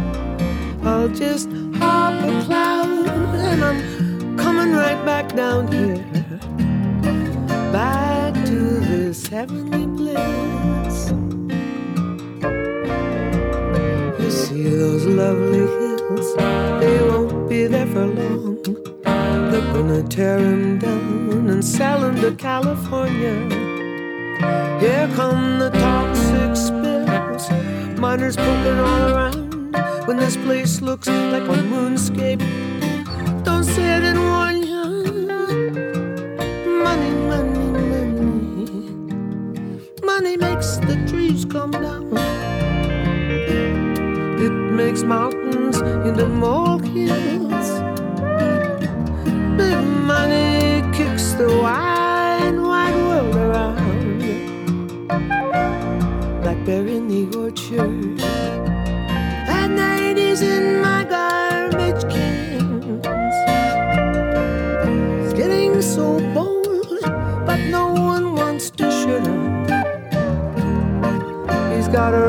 I'll 1.04 1.10
just 1.10 1.50
hop 1.74 2.14
a 2.14 2.44
cloud 2.46 3.06
and 3.36 3.62
I'm 3.62 4.38
coming 4.38 4.72
right 4.72 5.04
back 5.04 5.28
down 5.36 5.70
here. 5.70 6.02
Back 7.70 8.32
to 8.46 8.80
this 8.80 9.26
heavenly 9.26 9.84
bliss. 9.84 11.10
You 14.18 14.30
see 14.30 14.62
those 14.62 15.04
lovely 15.04 15.58
hills, 15.58 16.36
they 16.80 16.98
won't 17.02 17.50
be 17.50 17.66
there 17.66 17.86
for 17.86 18.06
long. 18.06 18.62
They're 19.50 19.72
gonna 19.74 20.04
tear 20.04 20.38
'em 20.38 20.78
down 20.78 21.50
and 21.50 21.62
sell 21.62 22.02
'em 22.02 22.16
to 22.22 22.32
California. 22.32 23.36
Here 24.80 25.10
come 25.14 25.58
the 25.58 25.68
toxic 25.68 26.56
spills, 26.56 27.50
miners 28.00 28.36
poking 28.36 28.80
all 28.80 29.12
around. 29.12 29.33
When 30.06 30.18
this 30.18 30.36
place 30.36 30.82
looks 30.82 31.08
like 31.08 31.44
a 31.44 31.62
moonscape, 31.72 32.42
don't 33.42 33.64
say 33.64 33.94
I 33.94 34.00
didn't 34.00 34.22
warn 34.22 34.62
you. 34.62 34.84
Money, 36.84 37.10
money, 37.32 37.66
money. 37.80 38.90
Money 40.02 40.36
makes 40.36 40.76
the 40.76 40.96
trees 41.08 41.46
come 41.46 41.70
down. 41.70 42.12
It 44.44 44.52
makes 44.52 45.02
mountains 45.02 45.80
into 45.80 46.26
molehills. 46.26 47.70
Big 49.56 49.84
money 50.12 50.82
kicks 50.92 51.32
the 51.32 51.48
wide, 51.62 52.58
wide 52.58 52.94
world 52.94 53.36
around. 53.36 54.20
Blackberry 56.42 56.96
in 56.96 57.08
the 57.08 57.38
orchard. 57.38 58.23
In 60.52 60.80
my 60.86 61.04
garbage 61.14 62.02
cans. 62.12 63.36
He's 65.22 65.34
getting 65.40 65.80
so 65.82 66.06
bold, 66.34 67.00
but 67.48 67.60
no 67.76 67.84
one 68.12 68.34
wants 68.34 68.70
to 68.78 68.84
shut 68.90 69.26
him. 69.26 69.64
He's 71.74 71.88
got 71.88 72.14
a 72.14 72.23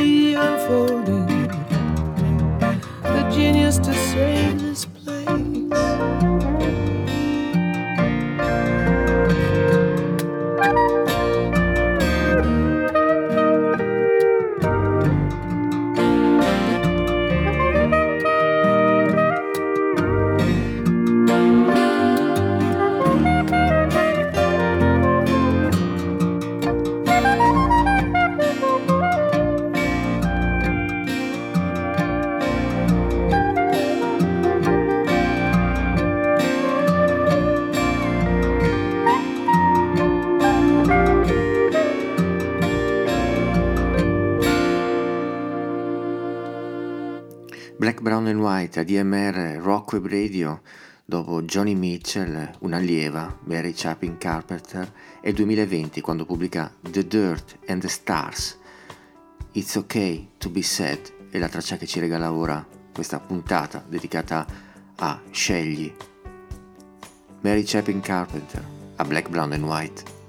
tragedy 0.00 0.34
unfolding. 0.34 1.26
The 3.02 3.30
genius 3.34 3.78
to 3.78 3.94
save 3.94 4.60
this 4.62 4.84
place. 4.84 4.99
White, 48.60 48.80
ADMR, 48.80 49.58
Rock 49.62 49.98
Radio, 50.02 50.60
dopo 51.06 51.40
Johnny 51.44 51.74
Mitchell, 51.74 52.56
un'allieva, 52.58 53.38
Mary 53.44 53.72
Chapin 53.74 54.18
Carpenter, 54.18 54.92
e 55.22 55.30
il 55.30 55.34
2020 55.34 56.02
quando 56.02 56.26
pubblica 56.26 56.70
The 56.82 57.06
Dirt 57.06 57.58
and 57.68 57.80
the 57.80 57.88
Stars. 57.88 58.58
It's 59.52 59.76
Okay 59.76 60.32
to 60.36 60.50
Be 60.50 60.60
Sad 60.60 61.30
è 61.30 61.38
la 61.38 61.48
traccia 61.48 61.78
che 61.78 61.86
ci 61.86 62.00
regala 62.00 62.32
ora 62.32 62.66
questa 62.92 63.18
puntata 63.18 63.82
dedicata 63.88 64.46
a 64.96 65.20
Scegli. 65.30 65.90
Mary 67.40 67.62
Chapin 67.64 68.00
Carpenter, 68.00 68.62
a 68.96 69.04
Black, 69.06 69.30
Brown 69.30 69.52
and 69.52 69.64
White. 69.64 70.19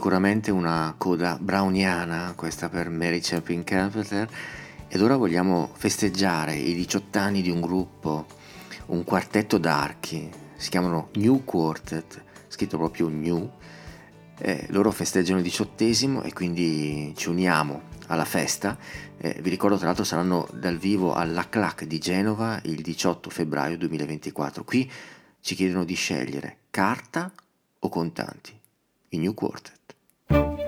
sicuramente 0.00 0.50
una 0.50 0.94
coda 0.96 1.36
browniana, 1.38 2.32
questa 2.34 2.70
per 2.70 2.88
Mary 2.88 3.20
Chapin 3.20 3.62
Carpenter, 3.64 4.26
ed 4.88 5.02
ora 5.02 5.14
vogliamo 5.18 5.68
festeggiare 5.74 6.54
i 6.54 6.72
18 6.72 7.18
anni 7.18 7.42
di 7.42 7.50
un 7.50 7.60
gruppo, 7.60 8.24
un 8.86 9.04
quartetto 9.04 9.58
d'archi, 9.58 10.30
si 10.56 10.70
chiamano 10.70 11.10
New 11.16 11.44
Quartet, 11.44 12.24
scritto 12.48 12.78
proprio 12.78 13.08
New, 13.08 13.52
eh, 14.38 14.64
loro 14.70 14.90
festeggiano 14.90 15.36
il 15.36 15.44
diciottesimo 15.44 16.22
e 16.22 16.32
quindi 16.32 17.12
ci 17.14 17.28
uniamo 17.28 17.82
alla 18.06 18.24
festa. 18.24 18.78
Eh, 19.18 19.38
vi 19.42 19.50
ricordo 19.50 19.76
tra 19.76 19.84
l'altro 19.84 20.04
saranno 20.04 20.48
dal 20.54 20.78
vivo 20.78 21.12
alla 21.12 21.46
CLAC 21.46 21.84
di 21.84 21.98
Genova 21.98 22.58
il 22.62 22.80
18 22.80 23.28
febbraio 23.28 23.76
2024. 23.76 24.64
Qui 24.64 24.90
ci 25.40 25.54
chiedono 25.54 25.84
di 25.84 25.94
scegliere 25.94 26.60
carta 26.70 27.30
o 27.80 27.88
contanti. 27.90 28.58
I 29.10 29.18
New 29.18 29.34
Quartet. 29.34 29.79
Thank 30.30 30.58
you. 30.58 30.59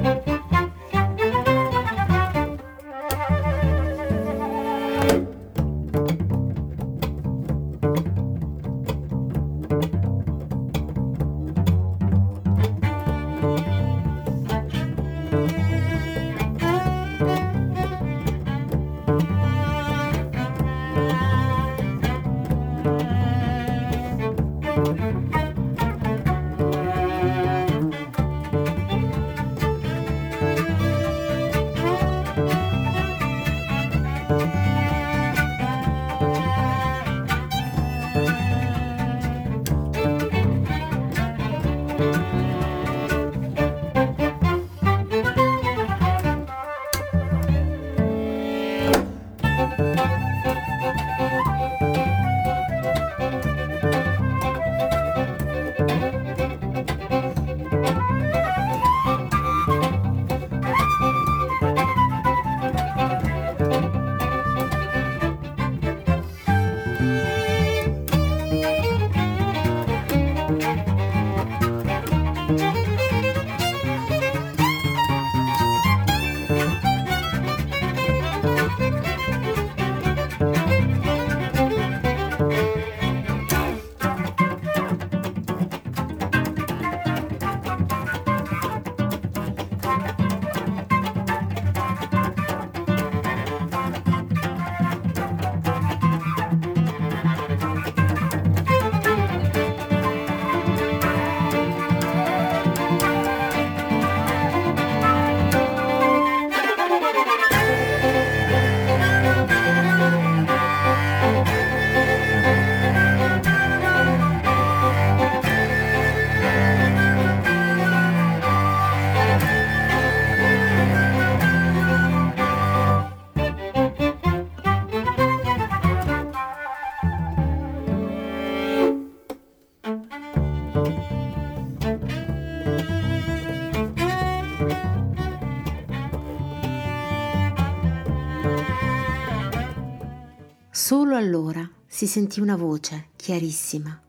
Solo 141.12 141.24
allora 141.26 141.70
si 141.86 142.06
sentì 142.06 142.40
una 142.40 142.56
voce 142.56 143.08
chiarissima 143.16 144.00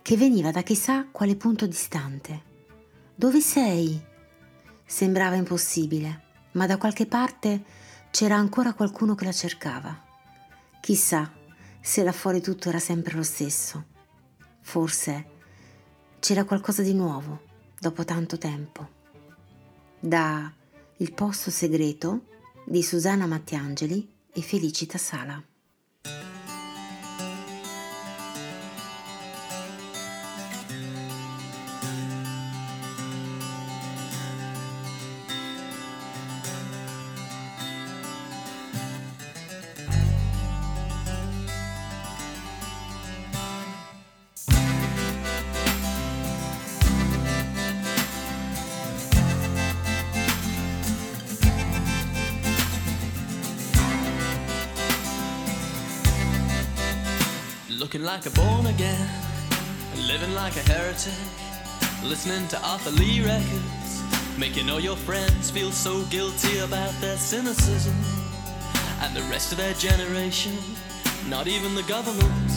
che 0.00 0.16
veniva 0.16 0.50
da 0.50 0.62
chissà 0.62 1.06
quale 1.10 1.36
punto 1.36 1.66
distante. 1.66 2.42
Dove 3.14 3.42
sei? 3.42 4.02
Sembrava 4.86 5.34
impossibile, 5.34 6.22
ma 6.52 6.64
da 6.64 6.78
qualche 6.78 7.04
parte 7.04 7.62
c'era 8.10 8.36
ancora 8.36 8.72
qualcuno 8.72 9.14
che 9.14 9.26
la 9.26 9.32
cercava. 9.32 10.02
Chissà 10.80 11.30
se 11.78 12.02
là 12.02 12.12
fuori 12.12 12.40
tutto 12.40 12.70
era 12.70 12.78
sempre 12.78 13.16
lo 13.16 13.22
stesso. 13.22 13.84
Forse 14.62 15.26
c'era 16.20 16.44
qualcosa 16.44 16.80
di 16.80 16.94
nuovo 16.94 17.42
dopo 17.78 18.02
tanto 18.06 18.38
tempo. 18.38 18.88
Da 20.00 20.50
Il 20.96 21.12
posto 21.12 21.50
segreto 21.50 22.22
di 22.64 22.82
Susanna 22.82 23.26
Mattiangeli 23.26 24.10
e 24.32 24.40
Felicita 24.40 24.96
Sala. 24.96 25.54
Like 60.46 60.64
a 60.64 60.72
heretic, 60.72 61.12
listening 62.04 62.46
to 62.46 62.56
Arthur 62.62 62.92
Lee 62.92 63.20
records, 63.20 64.04
making 64.38 64.70
all 64.70 64.78
your 64.78 64.94
friends 64.94 65.50
feel 65.50 65.72
so 65.72 66.04
guilty 66.04 66.58
about 66.58 66.92
their 67.00 67.16
cynicism. 67.16 67.96
And 69.00 69.16
the 69.16 69.22
rest 69.22 69.50
of 69.50 69.58
their 69.58 69.74
generation, 69.74 70.56
not 71.28 71.48
even 71.48 71.74
the 71.74 71.82
government, 71.82 72.52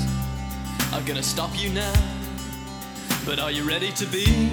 are 0.93 1.01
gonna 1.01 1.23
stop 1.23 1.49
you 1.59 1.71
now. 1.71 1.91
But 3.25 3.39
are 3.39 3.49
you 3.49 3.67
ready 3.67 3.91
to 3.93 4.05
be 4.05 4.51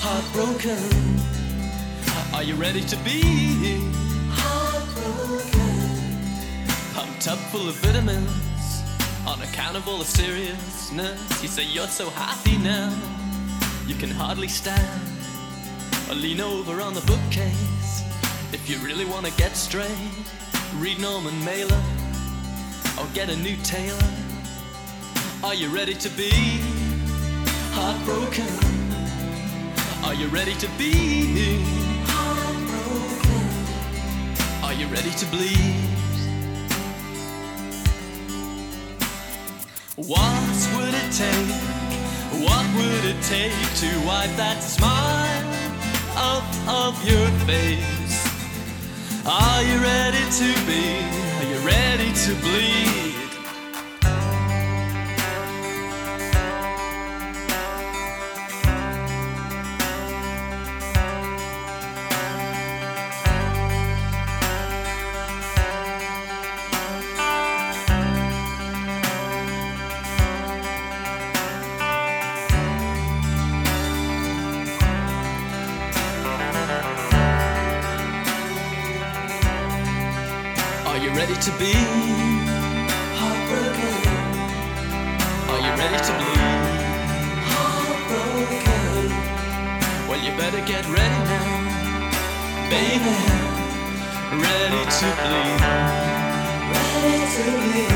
heartbroken? 0.00 0.80
Are 2.32 2.42
you 2.42 2.54
ready 2.54 2.80
to 2.80 2.96
be 3.04 3.20
heartbroken? 4.30 5.74
Pumped 6.94 7.28
up 7.28 7.38
full 7.52 7.68
of 7.68 7.74
vitamins 7.84 8.53
on 9.26 9.40
account 9.42 9.76
of 9.76 9.88
all 9.88 9.98
the 9.98 10.04
seriousness. 10.04 11.42
You 11.42 11.48
say 11.48 11.64
you're 11.64 11.88
so 11.88 12.10
happy 12.10 12.58
now, 12.58 12.92
you 13.86 13.94
can 13.94 14.10
hardly 14.10 14.48
stand. 14.48 15.00
Or 16.10 16.14
lean 16.14 16.40
over 16.40 16.82
on 16.82 16.94
the 16.94 17.00
bookcase 17.02 18.02
if 18.52 18.68
you 18.68 18.76
really 18.78 19.04
want 19.04 19.26
to 19.26 19.32
get 19.32 19.56
straight. 19.56 19.88
Read 20.76 21.00
Norman 21.00 21.42
Mailer 21.44 21.82
or 22.98 23.06
get 23.14 23.30
a 23.30 23.36
new 23.36 23.56
tailor. 23.62 24.10
Are 25.42 25.54
you 25.54 25.68
ready 25.68 25.94
to 25.94 26.08
be 26.10 26.30
heartbroken? 27.72 28.48
Are 30.04 30.14
you 30.14 30.28
ready 30.28 30.54
to 30.54 30.68
be 30.78 31.62
heartbroken? 32.06 33.44
Are 34.64 34.74
you 34.74 34.86
ready 34.88 35.10
to 35.10 35.26
bleed? 35.26 35.93
What 40.06 40.68
would 40.76 40.92
it 40.92 41.12
take? 41.12 41.48
What 42.44 42.66
would 42.76 43.04
it 43.06 43.22
take 43.22 43.56
to 43.80 44.06
wipe 44.06 44.36
that 44.36 44.62
smile 44.62 45.48
off 46.14 46.44
of 46.68 47.08
your 47.08 47.26
face? 47.48 48.20
Are 49.24 49.62
you 49.62 49.78
ready 49.80 50.20
to 50.20 50.48
be? 50.68 51.00
Are 51.38 51.48
you 51.48 51.66
ready 51.66 52.12
to 52.12 52.34
bleed? 52.42 53.13
Better 90.36 90.60
get 90.64 90.84
ready 90.86 91.20
now, 91.30 92.10
baby. 92.68 93.16
Ready 94.34 94.82
to 94.98 95.06
bleed. 95.22 95.60
Ready 96.74 97.18
to 97.34 97.44
bleed. 97.62 97.92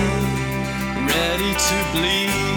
Ready 1.07 1.53
to 1.55 1.77
bleed. 1.93 2.57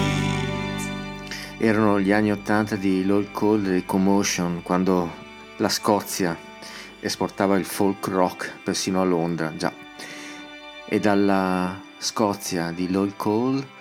Erano 1.58 2.00
gli 2.00 2.12
anni 2.12 2.32
80 2.32 2.76
di 2.76 3.06
Lloyd 3.06 3.32
Cole 3.32 3.78
e 3.78 3.86
Commotion, 3.86 4.62
quando 4.64 5.12
la 5.58 5.70
Scozia 5.70 6.38
esportava 7.00 7.58
il 7.58 7.66
folk 7.66 8.08
rock 8.08 8.60
persino 8.64 9.02
a 9.02 9.06
Londra, 9.06 9.56
già. 9.56 9.74
E 10.86 11.00
dalla 11.00 11.80
Scozia 11.98 12.72
di 12.72 12.90
Lloyd 12.90 13.16
Cole 13.16 13.80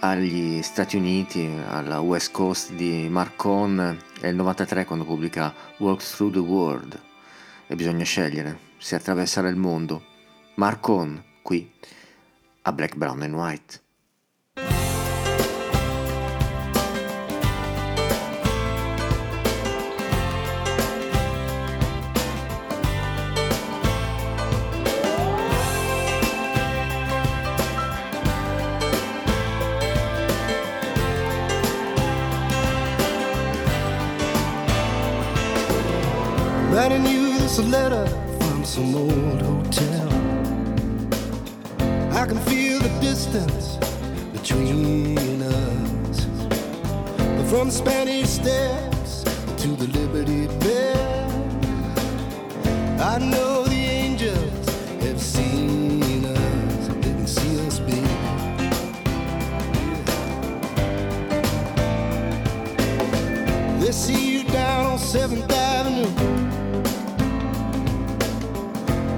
agli 0.00 0.62
Stati 0.62 0.96
Uniti, 0.96 1.50
alla 1.68 2.00
West 2.00 2.32
Coast 2.32 2.72
di 2.72 3.08
Marcon, 3.08 3.98
è 4.20 4.28
il 4.28 4.36
93 4.36 4.84
quando 4.84 5.04
pubblica 5.04 5.54
Walk 5.78 6.02
Through 6.02 6.32
the 6.32 6.38
World. 6.38 7.00
E 7.66 7.74
bisogna 7.74 8.04
scegliere 8.04 8.58
se 8.78 8.94
attraversare 8.94 9.48
il 9.48 9.56
mondo. 9.56 10.04
Marcon, 10.56 11.22
qui, 11.42 11.72
a 12.62 12.72
Black, 12.72 12.96
Brown 12.96 13.22
and 13.22 13.34
White. 13.34 13.80
Some 38.80 38.94
old 38.94 39.42
hotel. 39.42 40.08
I 42.12 42.24
can 42.26 42.38
feel 42.48 42.78
the 42.78 42.88
distance 43.00 43.76
between 44.32 45.42
us. 45.42 46.18
From 47.50 47.70
Spanish 47.70 48.30
steps 48.30 49.24
to 49.62 49.68
the 49.76 49.86
Liberty 49.98 50.46
Bell, 50.64 51.30
I 53.12 53.18
know 53.18 53.64
the 53.64 53.82
angels 54.04 54.66
have 55.02 55.20
seen 55.20 56.24
us. 56.24 56.88
They 57.02 57.12
can 57.18 57.26
see 57.26 57.66
us, 57.66 57.80
baby. 57.80 58.08
They 63.80 63.92
see 63.92 64.38
you 64.38 64.44
down 64.44 64.86
on 64.86 64.98
7th 64.98 65.69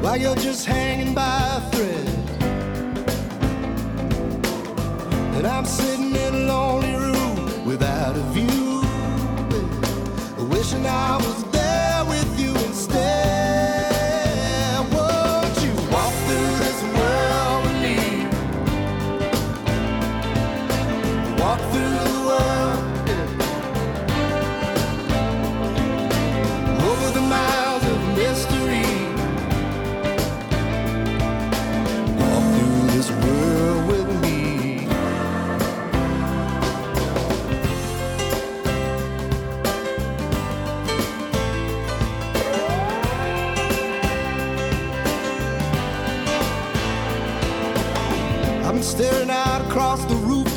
while 0.03 0.17
you're 0.17 0.35
just 0.35 0.67
hanging 0.67 1.15
by 1.15 1.39
a 1.57 1.61
thread. 1.71 2.09
And 5.37 5.47
I'm 5.47 5.65
sitting 5.65 6.15
in 6.15 6.35
a 6.35 6.45
lonely 6.53 6.95
room 6.95 7.65
without 7.65 8.17
a 8.17 8.23
view, 8.33 8.83
wishing 10.49 10.85
I 10.87 11.17
was 11.19 11.52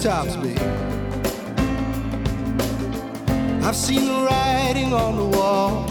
I've 0.07 0.31
seen 3.75 4.05
the 4.05 4.27
writing 4.29 4.93
on 4.93 5.17
the 5.17 5.25
wall. 5.35 5.89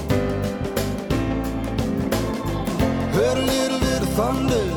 Heard 3.13 3.39
a 3.39 3.43
little 3.43 3.81
bit 3.81 4.03
of 4.03 4.09
thunder 4.11 4.71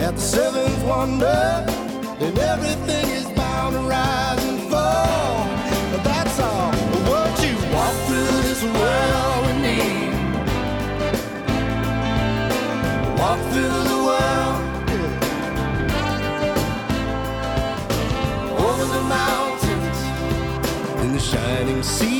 at 0.00 0.14
the 0.14 0.20
seventh 0.20 0.84
wonder, 0.84 1.66
and 2.20 2.38
everything 2.38 3.08
is 3.10 3.26
bound 3.36 3.74
to 3.74 3.80
rise 3.80 4.44
and 4.44 4.60
fall. 4.70 5.48
But 5.90 6.04
that's 6.04 6.38
all. 6.38 6.70
Won't 7.10 7.36
you 7.42 7.56
walk 7.74 7.96
through 8.06 8.42
this 8.46 8.62
world 8.62 9.46
with 9.46 9.58
me? 9.66 9.80
Walk 13.18 13.40
through 13.52 13.89
the 21.80 22.19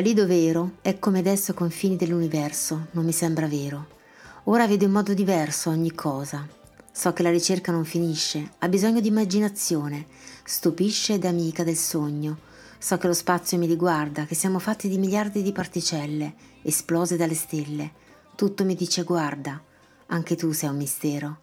Lì 0.00 0.14
dove 0.14 0.46
ero 0.46 0.78
è 0.80 0.98
come 0.98 1.18
adesso 1.18 1.50
ai 1.50 1.58
confini 1.58 1.94
dell'universo, 1.94 2.86
non 2.92 3.04
mi 3.04 3.12
sembra 3.12 3.46
vero. 3.46 3.98
Ora 4.44 4.66
vedo 4.66 4.86
in 4.86 4.92
modo 4.92 5.12
diverso 5.12 5.68
ogni 5.68 5.92
cosa. 5.92 6.48
So 6.90 7.12
che 7.12 7.22
la 7.22 7.30
ricerca 7.30 7.70
non 7.70 7.84
finisce, 7.84 8.52
ha 8.60 8.68
bisogno 8.68 9.00
di 9.00 9.08
immaginazione, 9.08 10.06
stupisce 10.42 11.14
ed 11.14 11.24
è 11.24 11.28
amica 11.28 11.64
del 11.64 11.76
sogno. 11.76 12.38
So 12.78 12.96
che 12.96 13.08
lo 13.08 13.12
spazio 13.12 13.58
mi 13.58 13.66
riguarda, 13.66 14.24
che 14.24 14.34
siamo 14.34 14.58
fatti 14.58 14.88
di 14.88 14.96
miliardi 14.96 15.42
di 15.42 15.52
particelle, 15.52 16.34
esplose 16.62 17.18
dalle 17.18 17.34
stelle. 17.34 17.92
Tutto 18.36 18.64
mi 18.64 18.74
dice 18.74 19.02
guarda, 19.02 19.62
anche 20.06 20.34
tu 20.34 20.52
sei 20.52 20.70
un 20.70 20.76
mistero. 20.78 21.40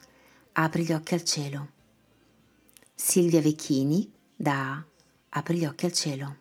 Apri 0.53 0.83
gli 0.83 0.93
occhi 0.93 1.13
al 1.13 1.23
cielo. 1.23 1.67
Silvia 2.95 3.39
Vecchini 3.39 4.11
da 4.35 4.83
Apri 5.29 5.57
gli 5.59 5.65
occhi 5.65 5.85
al 5.85 5.93
cielo. 5.93 6.35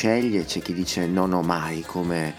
Sceglie, 0.00 0.46
c'è 0.46 0.62
chi 0.62 0.72
dice 0.72 1.06
no 1.06 1.26
no 1.26 1.42
mai, 1.42 1.82
come 1.82 2.34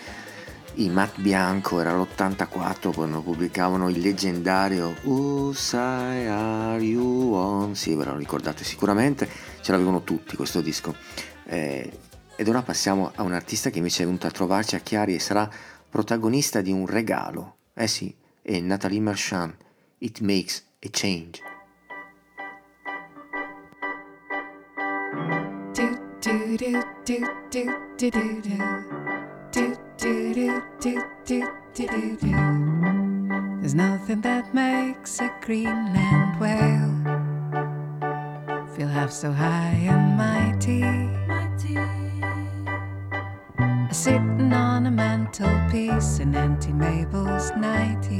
i 0.75 0.89
Matt 0.89 1.19
Bianco 1.19 1.79
era 1.79 1.95
l'84 1.95 2.91
quando 2.91 3.21
pubblicavano 3.21 3.87
il 3.87 3.99
leggendario 3.99 4.95
Who 5.03 5.53
Side 5.53 6.27
Are 6.27 6.81
You 6.81 7.33
On? 7.35 7.75
Sì, 7.75 7.93
ve 7.93 8.05
lo 8.05 8.15
ricordate 8.15 8.63
sicuramente, 8.63 9.29
ce 9.61 9.71
l'avevano 9.71 10.01
tutti 10.01 10.35
questo 10.35 10.59
disco. 10.59 10.95
Eh, 11.45 11.91
ed 12.35 12.47
ora 12.47 12.63
passiamo 12.63 13.11
a 13.13 13.21
un 13.21 13.33
artista 13.33 13.69
che 13.69 13.77
invece 13.77 14.01
è 14.01 14.05
venuto 14.07 14.25
a 14.25 14.31
trovarci 14.31 14.73
a 14.73 14.79
Chiari 14.79 15.13
e 15.13 15.19
sarà 15.19 15.47
protagonista 15.87 16.61
di 16.61 16.71
un 16.71 16.87
regalo. 16.87 17.57
Eh 17.75 17.85
sì, 17.85 18.11
è 18.41 18.59
Nathalie 18.59 19.01
Marchand, 19.01 19.53
It 19.99 20.19
Makes 20.21 20.63
a 20.81 20.87
Change. 20.89 21.50
There's 26.51 26.83
nothing 33.73 34.19
that 34.21 34.53
makes 34.53 35.21
a 35.21 35.33
Greenland 35.39 36.39
whale 36.41 36.91
feel 38.75 38.89
half 38.89 39.11
so 39.11 39.31
high 39.31 39.79
and 39.87 40.17
mighty. 40.17 40.81
Sitting 43.93 44.51
on 44.51 44.87
a 44.87 44.91
mantelpiece 44.91 46.19
in 46.19 46.35
Auntie 46.35 46.73
Mabel's 46.73 47.51
nightie. 47.51 48.19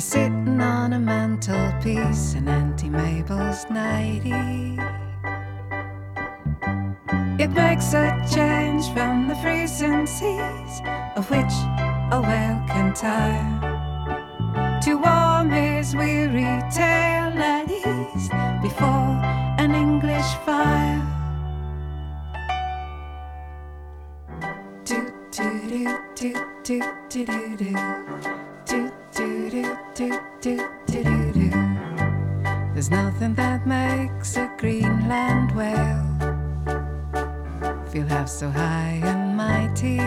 Sitting 0.00 0.60
on 0.60 0.92
a 0.92 0.98
mantelpiece 1.00 2.34
in 2.34 2.46
Auntie 2.46 2.88
Mabel's 2.90 3.68
nightie. 3.68 4.78
It 7.38 7.50
makes 7.50 7.94
a 7.94 8.20
change 8.34 8.92
from 8.92 9.28
the 9.28 9.36
freezing 9.36 10.08
seas 10.08 10.82
of 11.14 11.30
which 11.30 11.54
a 12.10 12.20
whale 12.20 12.60
can 12.66 12.92
tire 12.92 14.80
to 14.82 14.94
warm 14.94 15.48
his 15.50 15.94
weary 15.94 16.60
tail 16.72 17.30
at 17.38 17.70
ease 17.70 18.28
before 18.60 19.14
an 19.62 19.72
English 19.72 20.26
fire. 20.44 21.00
Do 24.84 25.12
do 25.30 25.94
do 26.16 26.34
do 26.64 26.64
do 26.64 26.82
do 27.08 27.24
do 27.54 27.56
do 27.56 27.72
do 29.14 29.78
do 29.94 30.20
do 30.40 30.68
do 30.86 31.32
do. 31.32 31.50
There's 32.74 32.90
nothing 32.90 33.34
that 33.34 33.64
makes 33.64 34.36
a 34.36 34.50
Greenland 34.58 35.52
whale 35.52 36.27
feel 37.98 38.06
half 38.06 38.28
so 38.28 38.48
high 38.50 39.00
and 39.02 39.36
mighty. 39.36 39.98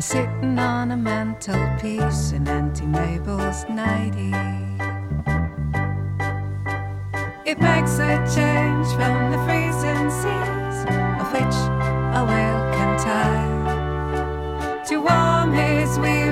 Sitting 0.00 0.58
on 0.58 0.92
a 0.92 0.96
mantelpiece 0.96 2.30
in 2.32 2.46
Auntie 2.46 2.86
Mabel's 2.86 3.64
nightie. 3.68 4.32
It 7.44 7.58
makes 7.60 7.98
a 7.98 8.14
change 8.36 8.86
from 8.98 9.32
the 9.32 9.38
freezing 9.46 10.10
seas 10.20 10.78
of 11.20 11.26
which 11.32 11.56
a 12.18 12.22
whale 12.28 12.64
can 12.76 12.92
tire 13.08 14.84
to 14.84 14.96
warm 15.00 15.52
his 15.52 15.98
weary 15.98 16.25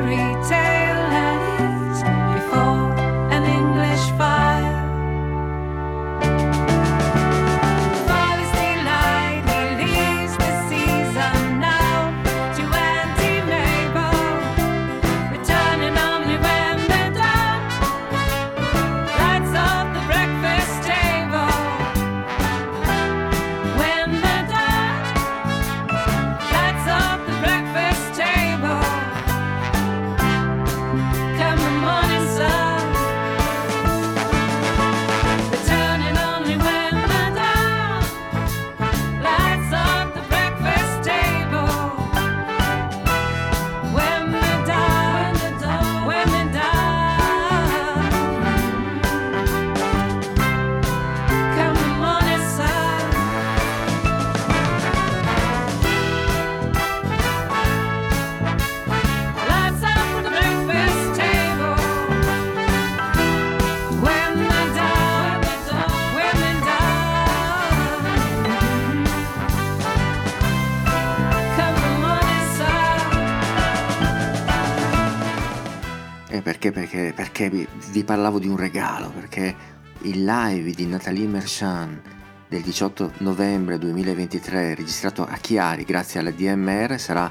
vi, 77.94 78.02
parlavo 78.02 78.40
di 78.40 78.48
un 78.48 78.56
regalo? 78.56 79.08
Perché 79.10 79.54
il 80.00 80.24
live 80.24 80.72
di 80.72 80.84
Nathalie 80.84 81.28
Merchant 81.28 82.00
del 82.48 82.60
18 82.60 83.12
novembre 83.18 83.78
2023, 83.78 84.74
registrato 84.74 85.24
a 85.24 85.36
Chiari 85.36 85.84
grazie 85.84 86.18
alla 86.18 86.32
DMR, 86.32 86.98
sarà 86.98 87.30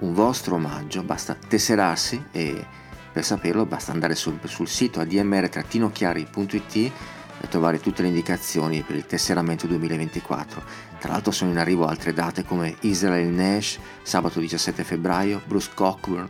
un 0.00 0.12
vostro 0.12 0.56
omaggio. 0.56 1.04
Basta 1.04 1.34
tesserarsi 1.34 2.20
e 2.32 2.66
per 3.12 3.24
saperlo 3.24 3.64
basta 3.66 3.92
andare 3.92 4.16
sul, 4.16 4.40
sul 4.46 4.66
sito 4.66 4.98
admr-chiari.it 4.98 6.74
e 6.74 7.48
trovare 7.48 7.78
tutte 7.78 8.02
le 8.02 8.08
indicazioni 8.08 8.82
per 8.82 8.96
il 8.96 9.06
tesseramento 9.06 9.68
2024. 9.68 10.60
Tra 10.98 11.12
l'altro 11.12 11.30
sono 11.30 11.52
in 11.52 11.58
arrivo 11.58 11.86
altre 11.86 12.12
date 12.12 12.44
come 12.44 12.74
Israel 12.80 13.28
Nash, 13.28 13.78
sabato 14.02 14.40
17 14.40 14.82
febbraio, 14.82 15.40
Bruce 15.46 15.70
Cockburn, 15.72 16.28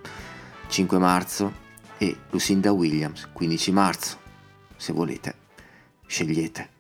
5 0.69 0.99
marzo 0.99 1.60
e 2.01 2.17
Lucinda 2.31 2.73
Williams, 2.73 3.29
15 3.35 3.73
marzo. 3.73 4.19
Se 4.77 4.93
volete, 4.93 5.35
scegliete. 6.07 6.71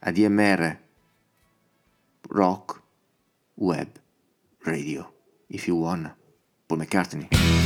ADMR 0.00 0.78
Rock 2.28 2.82
Web 3.54 3.88
Radio. 4.64 5.12
If 5.48 5.66
you 5.66 5.78
wanna. 5.78 6.14
Paul 6.66 6.80
McCartney. 6.80 7.57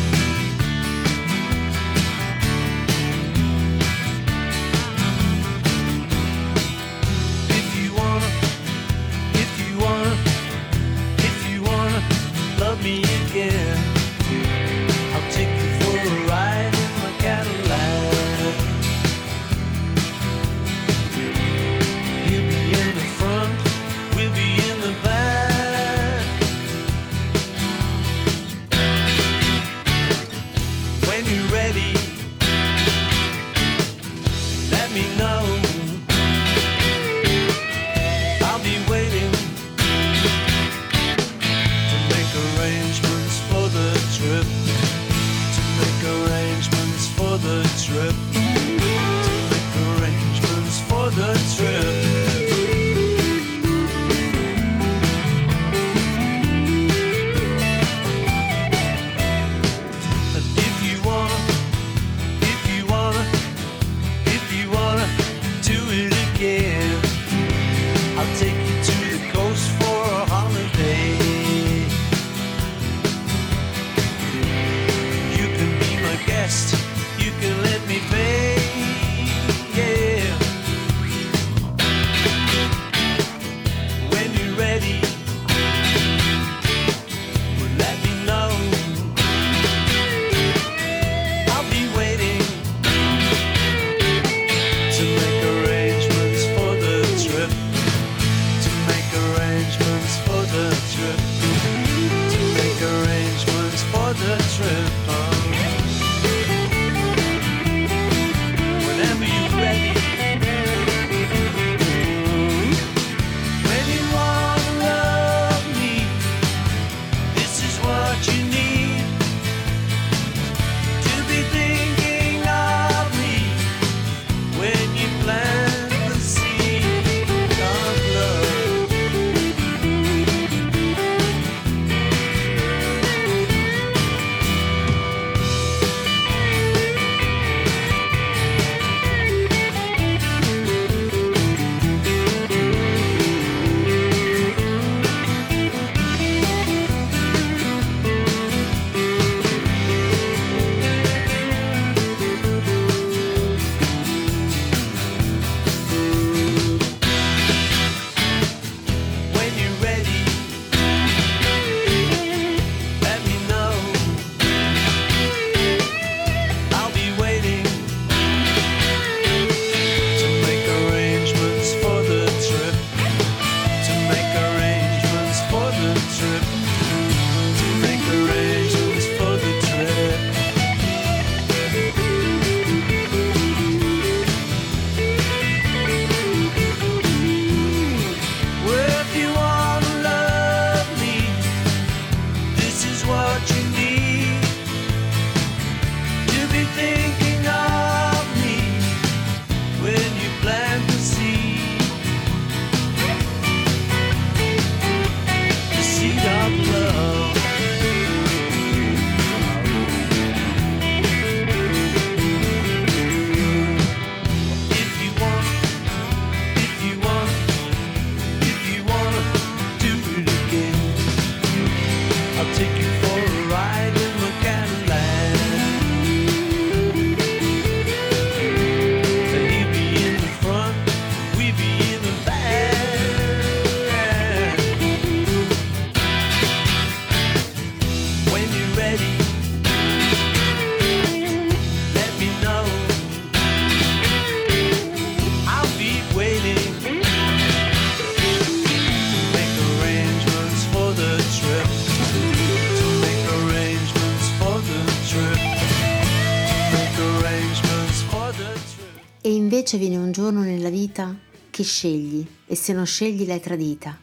vita 260.93 261.17
che 261.49 261.63
scegli 261.63 262.27
e 262.45 262.55
se 262.55 262.75
non 262.75 262.85
scegli 262.85 263.27
l'hai 263.27 263.41
tradita. 263.41 263.99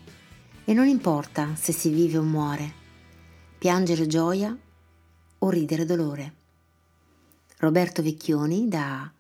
E 0.65 0.73
non 0.73 0.87
importa 0.87 1.53
se 1.55 1.71
si 1.71 1.89
vive 1.89 2.17
o 2.17 2.23
muore, 2.23 2.73
piangere 3.59 4.07
gioia 4.07 4.55
o 5.37 5.49
ridere 5.49 5.85
dolore. 5.85 6.33
Roberto 7.57 8.01
Vecchioni 8.01 8.67
da 8.67 9.11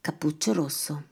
Cappuccio 0.00 0.52
Rosso. 0.52 1.02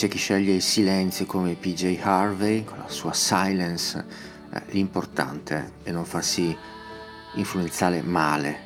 C'è 0.00 0.08
chi 0.08 0.16
sceglie 0.16 0.54
il 0.54 0.62
silenzio 0.62 1.26
come 1.26 1.56
PJ 1.56 1.98
Harvey 2.00 2.64
con 2.64 2.78
la 2.78 2.88
sua 2.88 3.12
silence. 3.12 4.02
Eh, 4.50 4.62
l'importante 4.70 5.72
è 5.82 5.90
non 5.90 6.06
farsi 6.06 6.56
influenzare 7.34 8.00
male. 8.00 8.60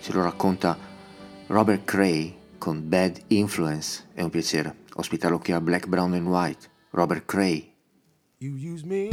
Ce 0.00 0.12
lo 0.12 0.24
racconta 0.24 0.76
Robert 1.46 1.84
Cray 1.84 2.36
con 2.58 2.88
Bad 2.88 3.22
Influence. 3.28 4.08
È 4.14 4.22
un 4.22 4.30
piacere 4.30 4.78
ospitarlo 4.94 5.38
qui 5.38 5.52
a 5.52 5.60
Black, 5.60 5.86
Brown 5.86 6.14
and 6.14 6.26
White. 6.26 6.70
Robert 6.90 7.24
Cray. 7.24 7.72
You 8.38 8.56
use 8.56 8.84
me 8.84 9.10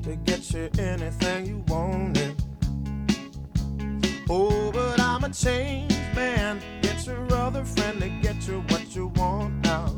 to 0.00 0.16
get 0.24 0.50
you 0.50 0.70
anything 0.78 1.46
you 1.46 1.62
wanted. 1.66 2.34
Oh, 4.30 4.70
but 4.72 4.98
I'm 4.98 5.24
a 5.24 5.30
changed 5.30 5.94
man. 6.14 6.73
Get 7.04 7.18
your 7.18 7.34
other 7.34 7.64
friend 7.66 8.00
to 8.00 8.08
get 8.08 8.48
you 8.48 8.62
what 8.68 8.96
you 8.96 9.08
want 9.16 9.62
now. 9.62 9.94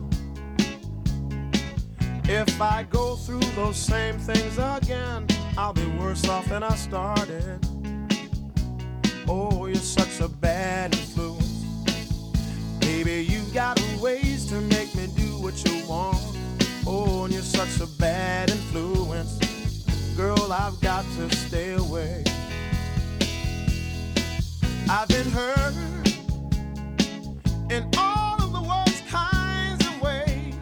If 2.25 2.61
I 2.61 2.83
go 2.91 3.15
through 3.15 3.47
those 3.55 3.77
same 3.77 4.19
things 4.19 4.59
again, 4.59 5.25
I'll 5.57 5.73
be 5.73 5.87
worse 6.01 6.27
off 6.27 6.49
than 6.49 6.65
I 6.65 6.75
started. 6.75 7.61
Oh, 9.29 9.67
you're 9.67 9.77
such 9.77 10.19
a 10.19 10.27
bad 10.27 10.97
influence. 10.97 11.65
Baby, 12.81 13.25
you 13.31 13.41
got 13.55 13.81
ways 14.01 14.47
to 14.47 14.61
make 14.63 14.93
me 14.97 15.07
do 15.07 15.39
what 15.41 15.65
you 15.65 15.87
want. 15.87 16.19
Oh, 16.85 17.23
and 17.23 17.33
you're 17.33 17.43
such 17.43 17.81
a 17.81 17.87
bad 18.01 18.51
influence. 18.51 19.39
Girl, 20.17 20.53
I've 20.53 20.81
got 20.81 21.05
to 21.19 21.37
stay 21.37 21.75
away. 21.75 22.25
I've 24.89 25.07
been 25.07 25.31
hurt 25.31 26.06
in 27.71 27.89
all 27.99 28.41
of 28.41 28.53
the 28.53 28.61
worst 28.61 29.07
kinds 29.09 29.85
of 29.87 30.01
ways. 30.01 30.55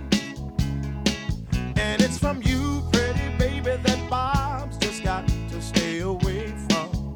And 1.77 2.01
it's 2.01 2.19
from 2.19 2.41
you, 2.43 2.83
pretty 2.93 3.29
baby, 3.37 3.77
that 3.83 4.01
Bob's 4.09 4.79
just 4.79 5.03
got 5.03 5.27
to 5.29 5.61
stay 5.61 6.01
away 6.01 6.55
from. 6.69 7.15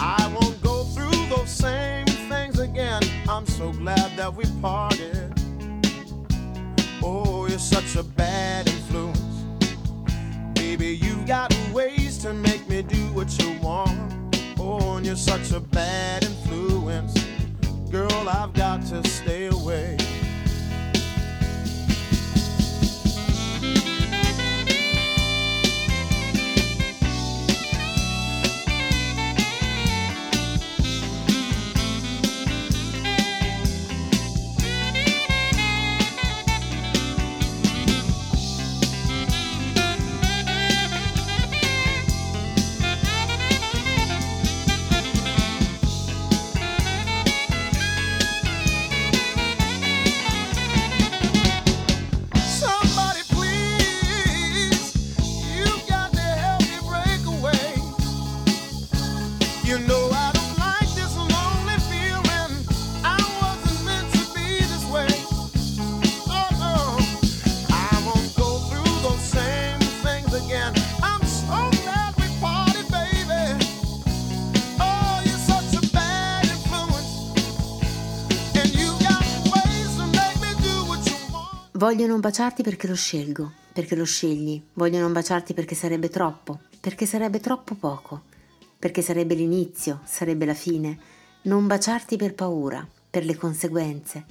I 0.00 0.32
won't 0.34 0.60
go 0.62 0.84
through 0.84 1.26
those 1.28 1.50
same 1.50 2.06
things 2.06 2.58
again. 2.58 3.02
I'm 3.28 3.46
so 3.46 3.72
glad 3.72 4.16
that 4.16 4.34
we 4.34 4.44
parted. 4.60 5.32
Oh, 7.02 7.46
you're 7.48 7.58
such 7.58 7.94
a 7.96 8.02
bad 8.02 8.68
influence. 8.68 9.20
Baby, 10.54 10.96
you 10.96 11.24
got 11.24 11.54
ways 11.72 12.18
to 12.18 12.34
make 12.34 12.68
me 12.68 12.82
do 12.82 13.12
what 13.12 13.30
you 13.40 13.58
want. 13.60 14.36
Oh, 14.58 14.96
and 14.96 15.06
you're 15.06 15.16
such 15.16 15.52
a 15.52 15.60
bad 15.60 16.24
influence. 16.24 17.29
Girl, 17.90 18.28
I've 18.28 18.52
got 18.54 18.82
to 18.86 19.02
stay 19.08 19.46
away. 19.48 19.96
Voglio 81.90 82.06
non 82.06 82.20
baciarti 82.20 82.62
perché 82.62 82.86
lo 82.86 82.94
scelgo, 82.94 83.50
perché 83.72 83.96
lo 83.96 84.04
scegli. 84.04 84.62
Voglio 84.74 85.00
non 85.00 85.12
baciarti 85.12 85.54
perché 85.54 85.74
sarebbe 85.74 86.08
troppo, 86.08 86.60
perché 86.78 87.04
sarebbe 87.04 87.40
troppo 87.40 87.74
poco, 87.74 88.22
perché 88.78 89.02
sarebbe 89.02 89.34
l'inizio, 89.34 90.00
sarebbe 90.04 90.44
la 90.44 90.54
fine. 90.54 90.96
Non 91.42 91.66
baciarti 91.66 92.16
per 92.16 92.34
paura, 92.34 92.86
per 93.10 93.24
le 93.24 93.34
conseguenze, 93.34 94.24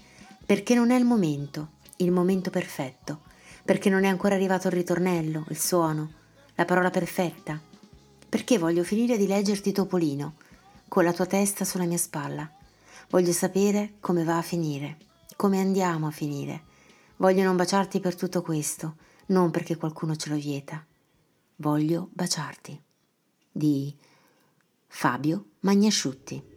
perché 0.45 0.73
non 0.73 0.89
è 0.89 0.97
il 0.97 1.03
momento, 1.03 1.71
il 1.97 2.13
momento 2.13 2.49
perfetto, 2.49 3.23
perché 3.65 3.89
non 3.89 4.05
è 4.05 4.07
ancora 4.07 4.35
arrivato 4.35 4.67
il 4.67 4.73
ritornello, 4.75 5.43
il 5.49 5.59
suono, 5.59 6.11
la 6.55 6.63
parola 6.63 6.89
perfetta. 6.89 7.59
Perché 8.29 8.57
voglio 8.57 8.85
finire 8.85 9.17
di 9.17 9.27
leggerti 9.27 9.73
Topolino, 9.73 10.35
con 10.87 11.03
la 11.03 11.11
tua 11.11 11.25
testa 11.25 11.65
sulla 11.65 11.83
mia 11.83 11.97
spalla. 11.97 12.49
Voglio 13.09 13.33
sapere 13.33 13.95
come 13.99 14.23
va 14.23 14.37
a 14.37 14.43
finire, 14.43 14.95
come 15.35 15.59
andiamo 15.59 16.07
a 16.07 16.11
finire. 16.11 16.67
Voglio 17.21 17.43
non 17.43 17.57
baciarti 17.57 17.99
per 17.99 18.15
tutto 18.15 18.41
questo, 18.41 18.95
non 19.27 19.51
perché 19.51 19.75
qualcuno 19.75 20.15
ce 20.15 20.29
lo 20.29 20.35
vieta. 20.35 20.85
Voglio 21.57 22.07
baciarti. 22.13 22.81
Di 23.51 23.93
Fabio 24.87 25.45
Magnasciutti. 25.59 26.48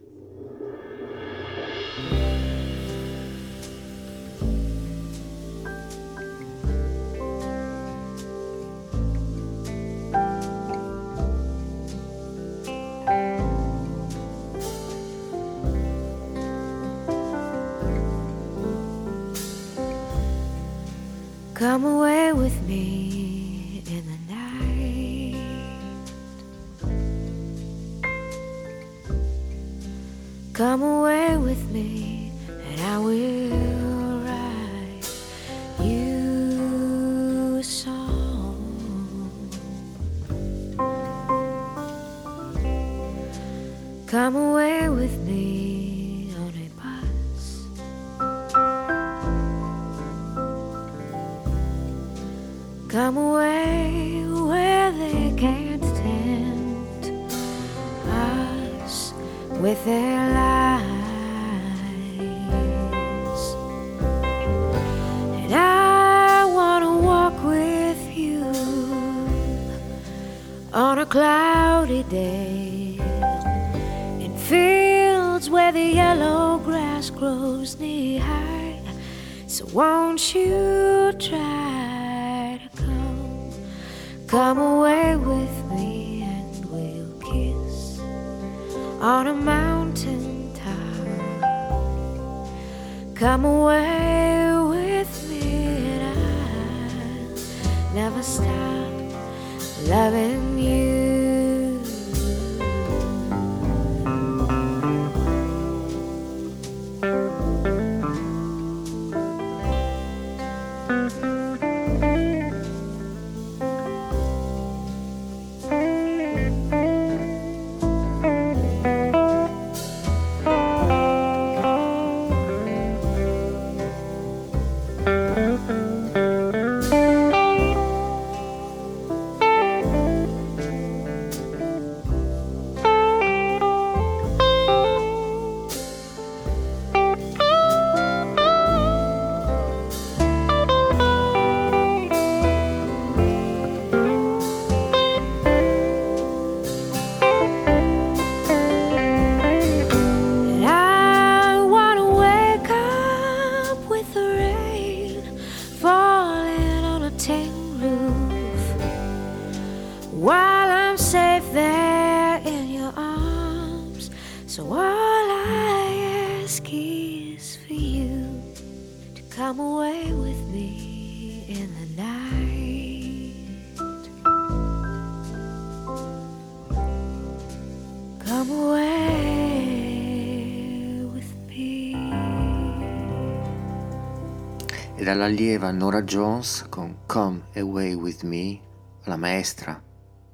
dall'allieva 185.13 185.71
Nora 185.73 186.05
Jones 186.05 186.65
con 186.71 187.01
Come 187.05 187.43
Away 187.57 187.93
With 187.93 188.23
Me 188.23 188.59
alla 189.03 189.19
maestra 189.19 189.79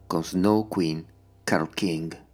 con 0.06 0.22
Snow 0.22 0.68
Queen 0.68 1.04
Carol 1.42 1.74
King. 1.74 2.27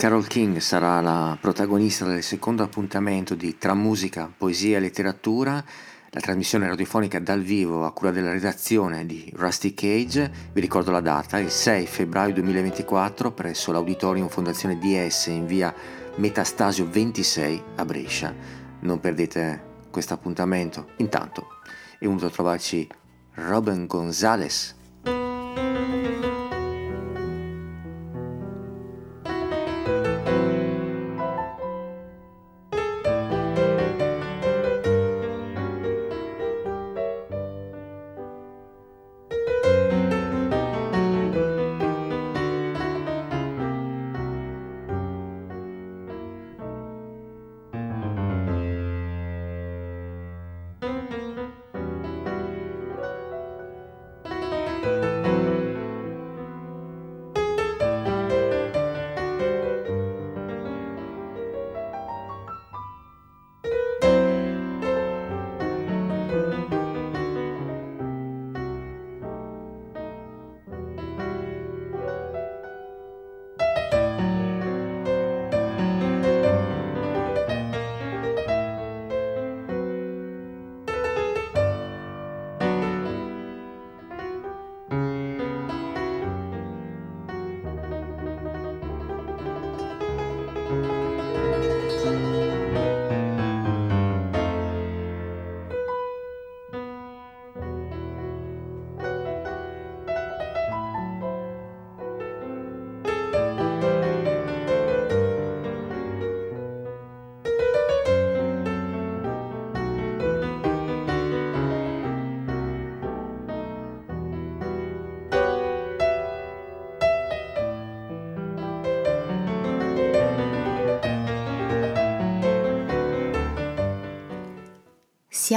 Carol 0.00 0.26
King 0.26 0.56
sarà 0.60 1.02
la 1.02 1.36
protagonista 1.38 2.06
del 2.06 2.22
secondo 2.22 2.62
appuntamento 2.62 3.34
di 3.34 3.58
Tra 3.58 3.74
musica, 3.74 4.32
poesia 4.34 4.78
e 4.78 4.80
letteratura, 4.80 5.62
la 6.08 6.20
trasmissione 6.20 6.66
radiofonica 6.66 7.20
dal 7.20 7.42
vivo 7.42 7.84
a 7.84 7.92
cura 7.92 8.10
della 8.10 8.30
redazione 8.32 9.04
di 9.04 9.30
Rusty 9.36 9.74
Cage. 9.74 10.32
Vi 10.54 10.60
ricordo 10.62 10.90
la 10.90 11.02
data, 11.02 11.36
il 11.38 11.50
6 11.50 11.84
febbraio 11.84 12.32
2024 12.32 13.32
presso 13.32 13.72
l'Auditorium 13.72 14.28
Fondazione 14.28 14.78
DS 14.78 15.26
in 15.26 15.44
via 15.44 15.74
Metastasio 16.14 16.88
26 16.88 17.62
a 17.76 17.84
Brescia. 17.84 18.34
Non 18.80 19.00
perdete 19.00 19.84
questo 19.90 20.14
appuntamento. 20.14 20.92
Intanto 20.96 21.58
è 21.98 22.06
venuto 22.06 22.24
a 22.24 22.30
trovarci 22.30 22.88
Robin 23.34 23.84
Gonzalez. 23.86 24.78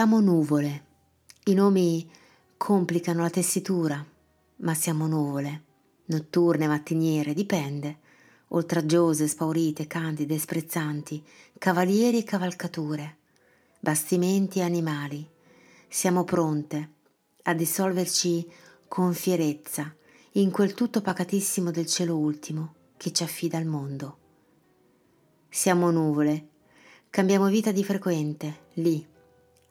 Siamo 0.04 0.20
nuvole. 0.20 0.86
I 1.46 1.54
nomi 1.54 2.12
complicano 2.58 3.22
la 3.22 3.30
tessitura, 3.30 4.06
ma 4.58 4.74
siamo 4.74 5.08
nuvole. 5.08 5.64
Notturne, 6.08 6.68
mattiniere, 6.68 7.34
dipende. 7.34 8.00
Oltraggiose, 8.50 9.30
spaurite, 9.30 9.88
candide, 9.88 10.38
sprezzanti, 10.38 11.26
cavalieri 11.58 12.18
e 12.18 12.24
cavalcature, 12.26 13.18
bastimenti 13.80 14.60
e 14.60 14.64
animali. 14.64 15.26
Siamo 15.88 16.26
pronte 16.26 16.90
a 17.44 17.54
dissolverci 17.54 18.46
con 18.90 19.14
fierezza 19.14 19.96
in 20.32 20.52
quel 20.52 20.74
tutto 20.74 21.00
pacatissimo 21.00 21.72
del 21.72 21.86
cielo 21.86 22.18
ultimo 22.18 22.74
che 22.98 23.14
ci 23.14 23.24
affida 23.24 23.58
al 23.58 23.66
mondo. 23.66 24.18
Siamo 25.48 25.92
nuvole, 25.92 26.50
cambiamo 27.10 27.48
vita 27.48 27.72
di 27.72 27.86
frequente, 27.86 28.64
lì, 28.74 29.12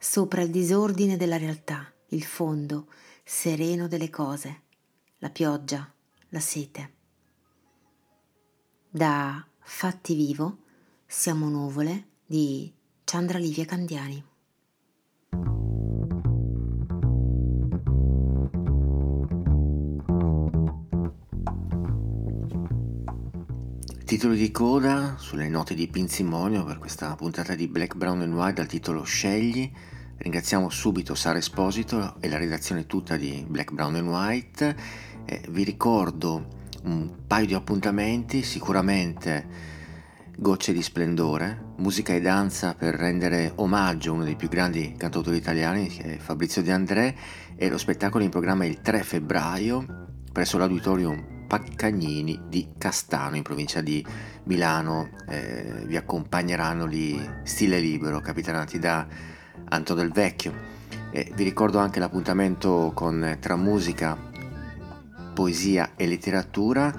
sopra 0.03 0.43
il 0.43 0.51
disordine 0.51 1.17
della 1.17 1.37
realtà, 1.37 1.89
il 2.09 2.25
fondo 2.25 2.89
sereno 3.23 3.87
delle 3.87 4.11
cose, 4.11 4.63
la 5.19 5.31
pioggia, 5.31 5.89
la 6.31 6.41
sete. 6.41 6.95
Da 8.91 9.47
Fatti 9.61 10.17
vivo 10.17 10.59
siamo 11.07 11.49
nuvole 11.49 12.09
di 12.27 12.71
Chandra 13.05 13.39
Livia 13.39 13.65
Candiani. 13.65 14.25
Titolo 24.05 24.35
di 24.35 24.51
coda 24.51 25.17
sulle 25.17 25.49
note 25.49 25.75
di 25.75 25.87
Pinzimonio 25.87 26.65
per 26.65 26.79
questa 26.79 27.15
puntata 27.15 27.55
di 27.55 27.69
Black, 27.69 27.95
Brown 27.95 28.21
and 28.21 28.35
White 28.35 28.55
dal 28.55 28.67
titolo 28.67 29.05
Scegli. 29.05 29.73
Ringraziamo 30.23 30.71
subito 30.71 31.17
Sara 31.17 31.39
Esposito 31.39 32.15
e 32.21 32.29
la 32.29 32.39
redazione 32.39 32.87
tutta 32.87 33.17
di 33.17 33.45
Black, 33.45 33.73
Brown 33.73 33.97
and 33.97 34.07
White. 34.07 34.77
Eh, 35.25 35.43
vi 35.49 35.65
ricordo 35.65 36.47
un 36.85 37.27
paio 37.27 37.47
di 37.47 37.55
appuntamenti, 37.55 38.45
sicuramente 38.45 39.45
Gocce 40.37 40.73
di 40.73 40.81
splendore, 40.81 41.73
musica 41.79 42.15
e 42.15 42.21
danza 42.21 42.77
per 42.77 42.95
rendere 42.95 43.51
omaggio 43.57 44.13
a 44.13 44.15
uno 44.15 44.23
dei 44.23 44.37
più 44.37 44.49
grandi 44.49 44.95
cantautori 44.97 45.39
italiani, 45.39 45.89
che 45.89 46.15
è 46.15 46.19
Fabrizio 46.19 46.63
De 46.63 46.71
André, 46.71 47.17
e 47.57 47.69
lo 47.69 47.77
spettacolo 47.77 48.23
in 48.23 48.31
programma 48.31 48.65
il 48.65 48.81
3 48.81 49.03
febbraio 49.03 50.07
presso 50.31 50.57
l'auditorium 50.57 51.47
Paccagnini 51.49 52.43
di 52.47 52.69
Castano 52.79 53.35
in 53.35 53.43
provincia 53.43 53.81
di 53.81 54.07
Milano. 54.45 55.11
Eh, 55.29 55.83
vi 55.85 55.97
accompagneranno 55.97 56.87
lì 56.87 57.21
Stile 57.43 57.81
Libero, 57.81 58.21
capitanati 58.21 58.79
da 58.79 59.41
Anto 59.73 59.95
del 59.95 60.13
Vecchio. 60.13 60.53
Eh, 61.11 61.33
vi 61.35 61.45
ricordo 61.45 61.79
anche 61.79 61.99
l'appuntamento 61.99 62.93
con 62.95 63.39
Tra 63.41 63.57
musica, 63.57 64.19
poesia 65.33 65.93
e 65.97 66.07
letteratura 66.07 66.95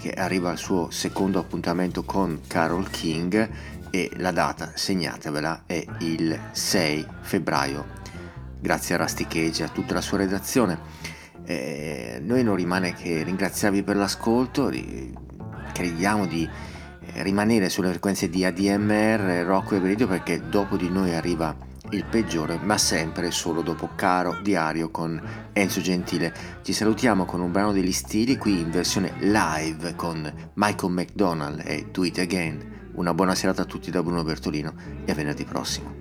che 0.00 0.12
arriva 0.12 0.50
al 0.50 0.56
suo 0.56 0.88
secondo 0.90 1.40
appuntamento 1.40 2.04
con 2.04 2.40
Carol 2.46 2.88
King 2.90 3.50
e 3.90 4.08
la 4.18 4.30
data, 4.30 4.70
segnatevela, 4.72 5.64
è 5.66 5.84
il 5.98 6.38
6 6.52 7.06
febbraio. 7.22 7.86
Grazie 8.60 8.94
a 8.94 8.98
Rusty 8.98 9.26
Cage 9.26 9.62
e 9.62 9.66
a 9.66 9.68
tutta 9.68 9.94
la 9.94 10.00
sua 10.00 10.18
redazione. 10.18 10.78
Eh, 11.44 12.20
noi 12.22 12.44
non 12.44 12.54
rimane 12.54 12.94
che 12.94 13.24
ringraziarvi 13.24 13.82
per 13.82 13.96
l'ascolto, 13.96 14.70
crediamo 15.72 16.26
di 16.26 16.48
eh, 17.00 17.22
rimanere 17.24 17.68
sulle 17.68 17.90
frequenze 17.90 18.28
di 18.28 18.44
ADMR, 18.44 19.44
Rocco 19.44 19.74
e 19.74 19.80
Radio 19.80 20.06
perché 20.06 20.40
dopo 20.48 20.76
di 20.76 20.88
noi 20.88 21.12
arriva 21.14 21.70
il 21.92 22.04
peggiore, 22.04 22.58
ma 22.62 22.78
sempre 22.78 23.28
e 23.28 23.30
solo 23.30 23.62
dopo 23.62 23.90
Caro 23.94 24.38
Diario 24.42 24.90
con 24.90 25.20
Enzo 25.52 25.80
Gentile. 25.80 26.34
Ci 26.62 26.72
salutiamo 26.72 27.24
con 27.24 27.40
un 27.40 27.52
brano 27.52 27.72
degli 27.72 27.92
stili 27.92 28.36
qui 28.36 28.60
in 28.60 28.70
versione 28.70 29.14
live 29.20 29.94
con 29.94 30.50
Michael 30.54 30.92
McDonald 30.92 31.62
e 31.64 31.88
Do 31.90 32.04
It 32.04 32.18
Again. 32.18 32.90
Una 32.94 33.14
buona 33.14 33.34
serata 33.34 33.62
a 33.62 33.66
tutti 33.66 33.90
da 33.90 34.02
Bruno 34.02 34.22
Bertolino 34.22 34.74
e 35.04 35.12
a 35.12 35.14
venerdì 35.14 35.44
prossimo. 35.44 36.00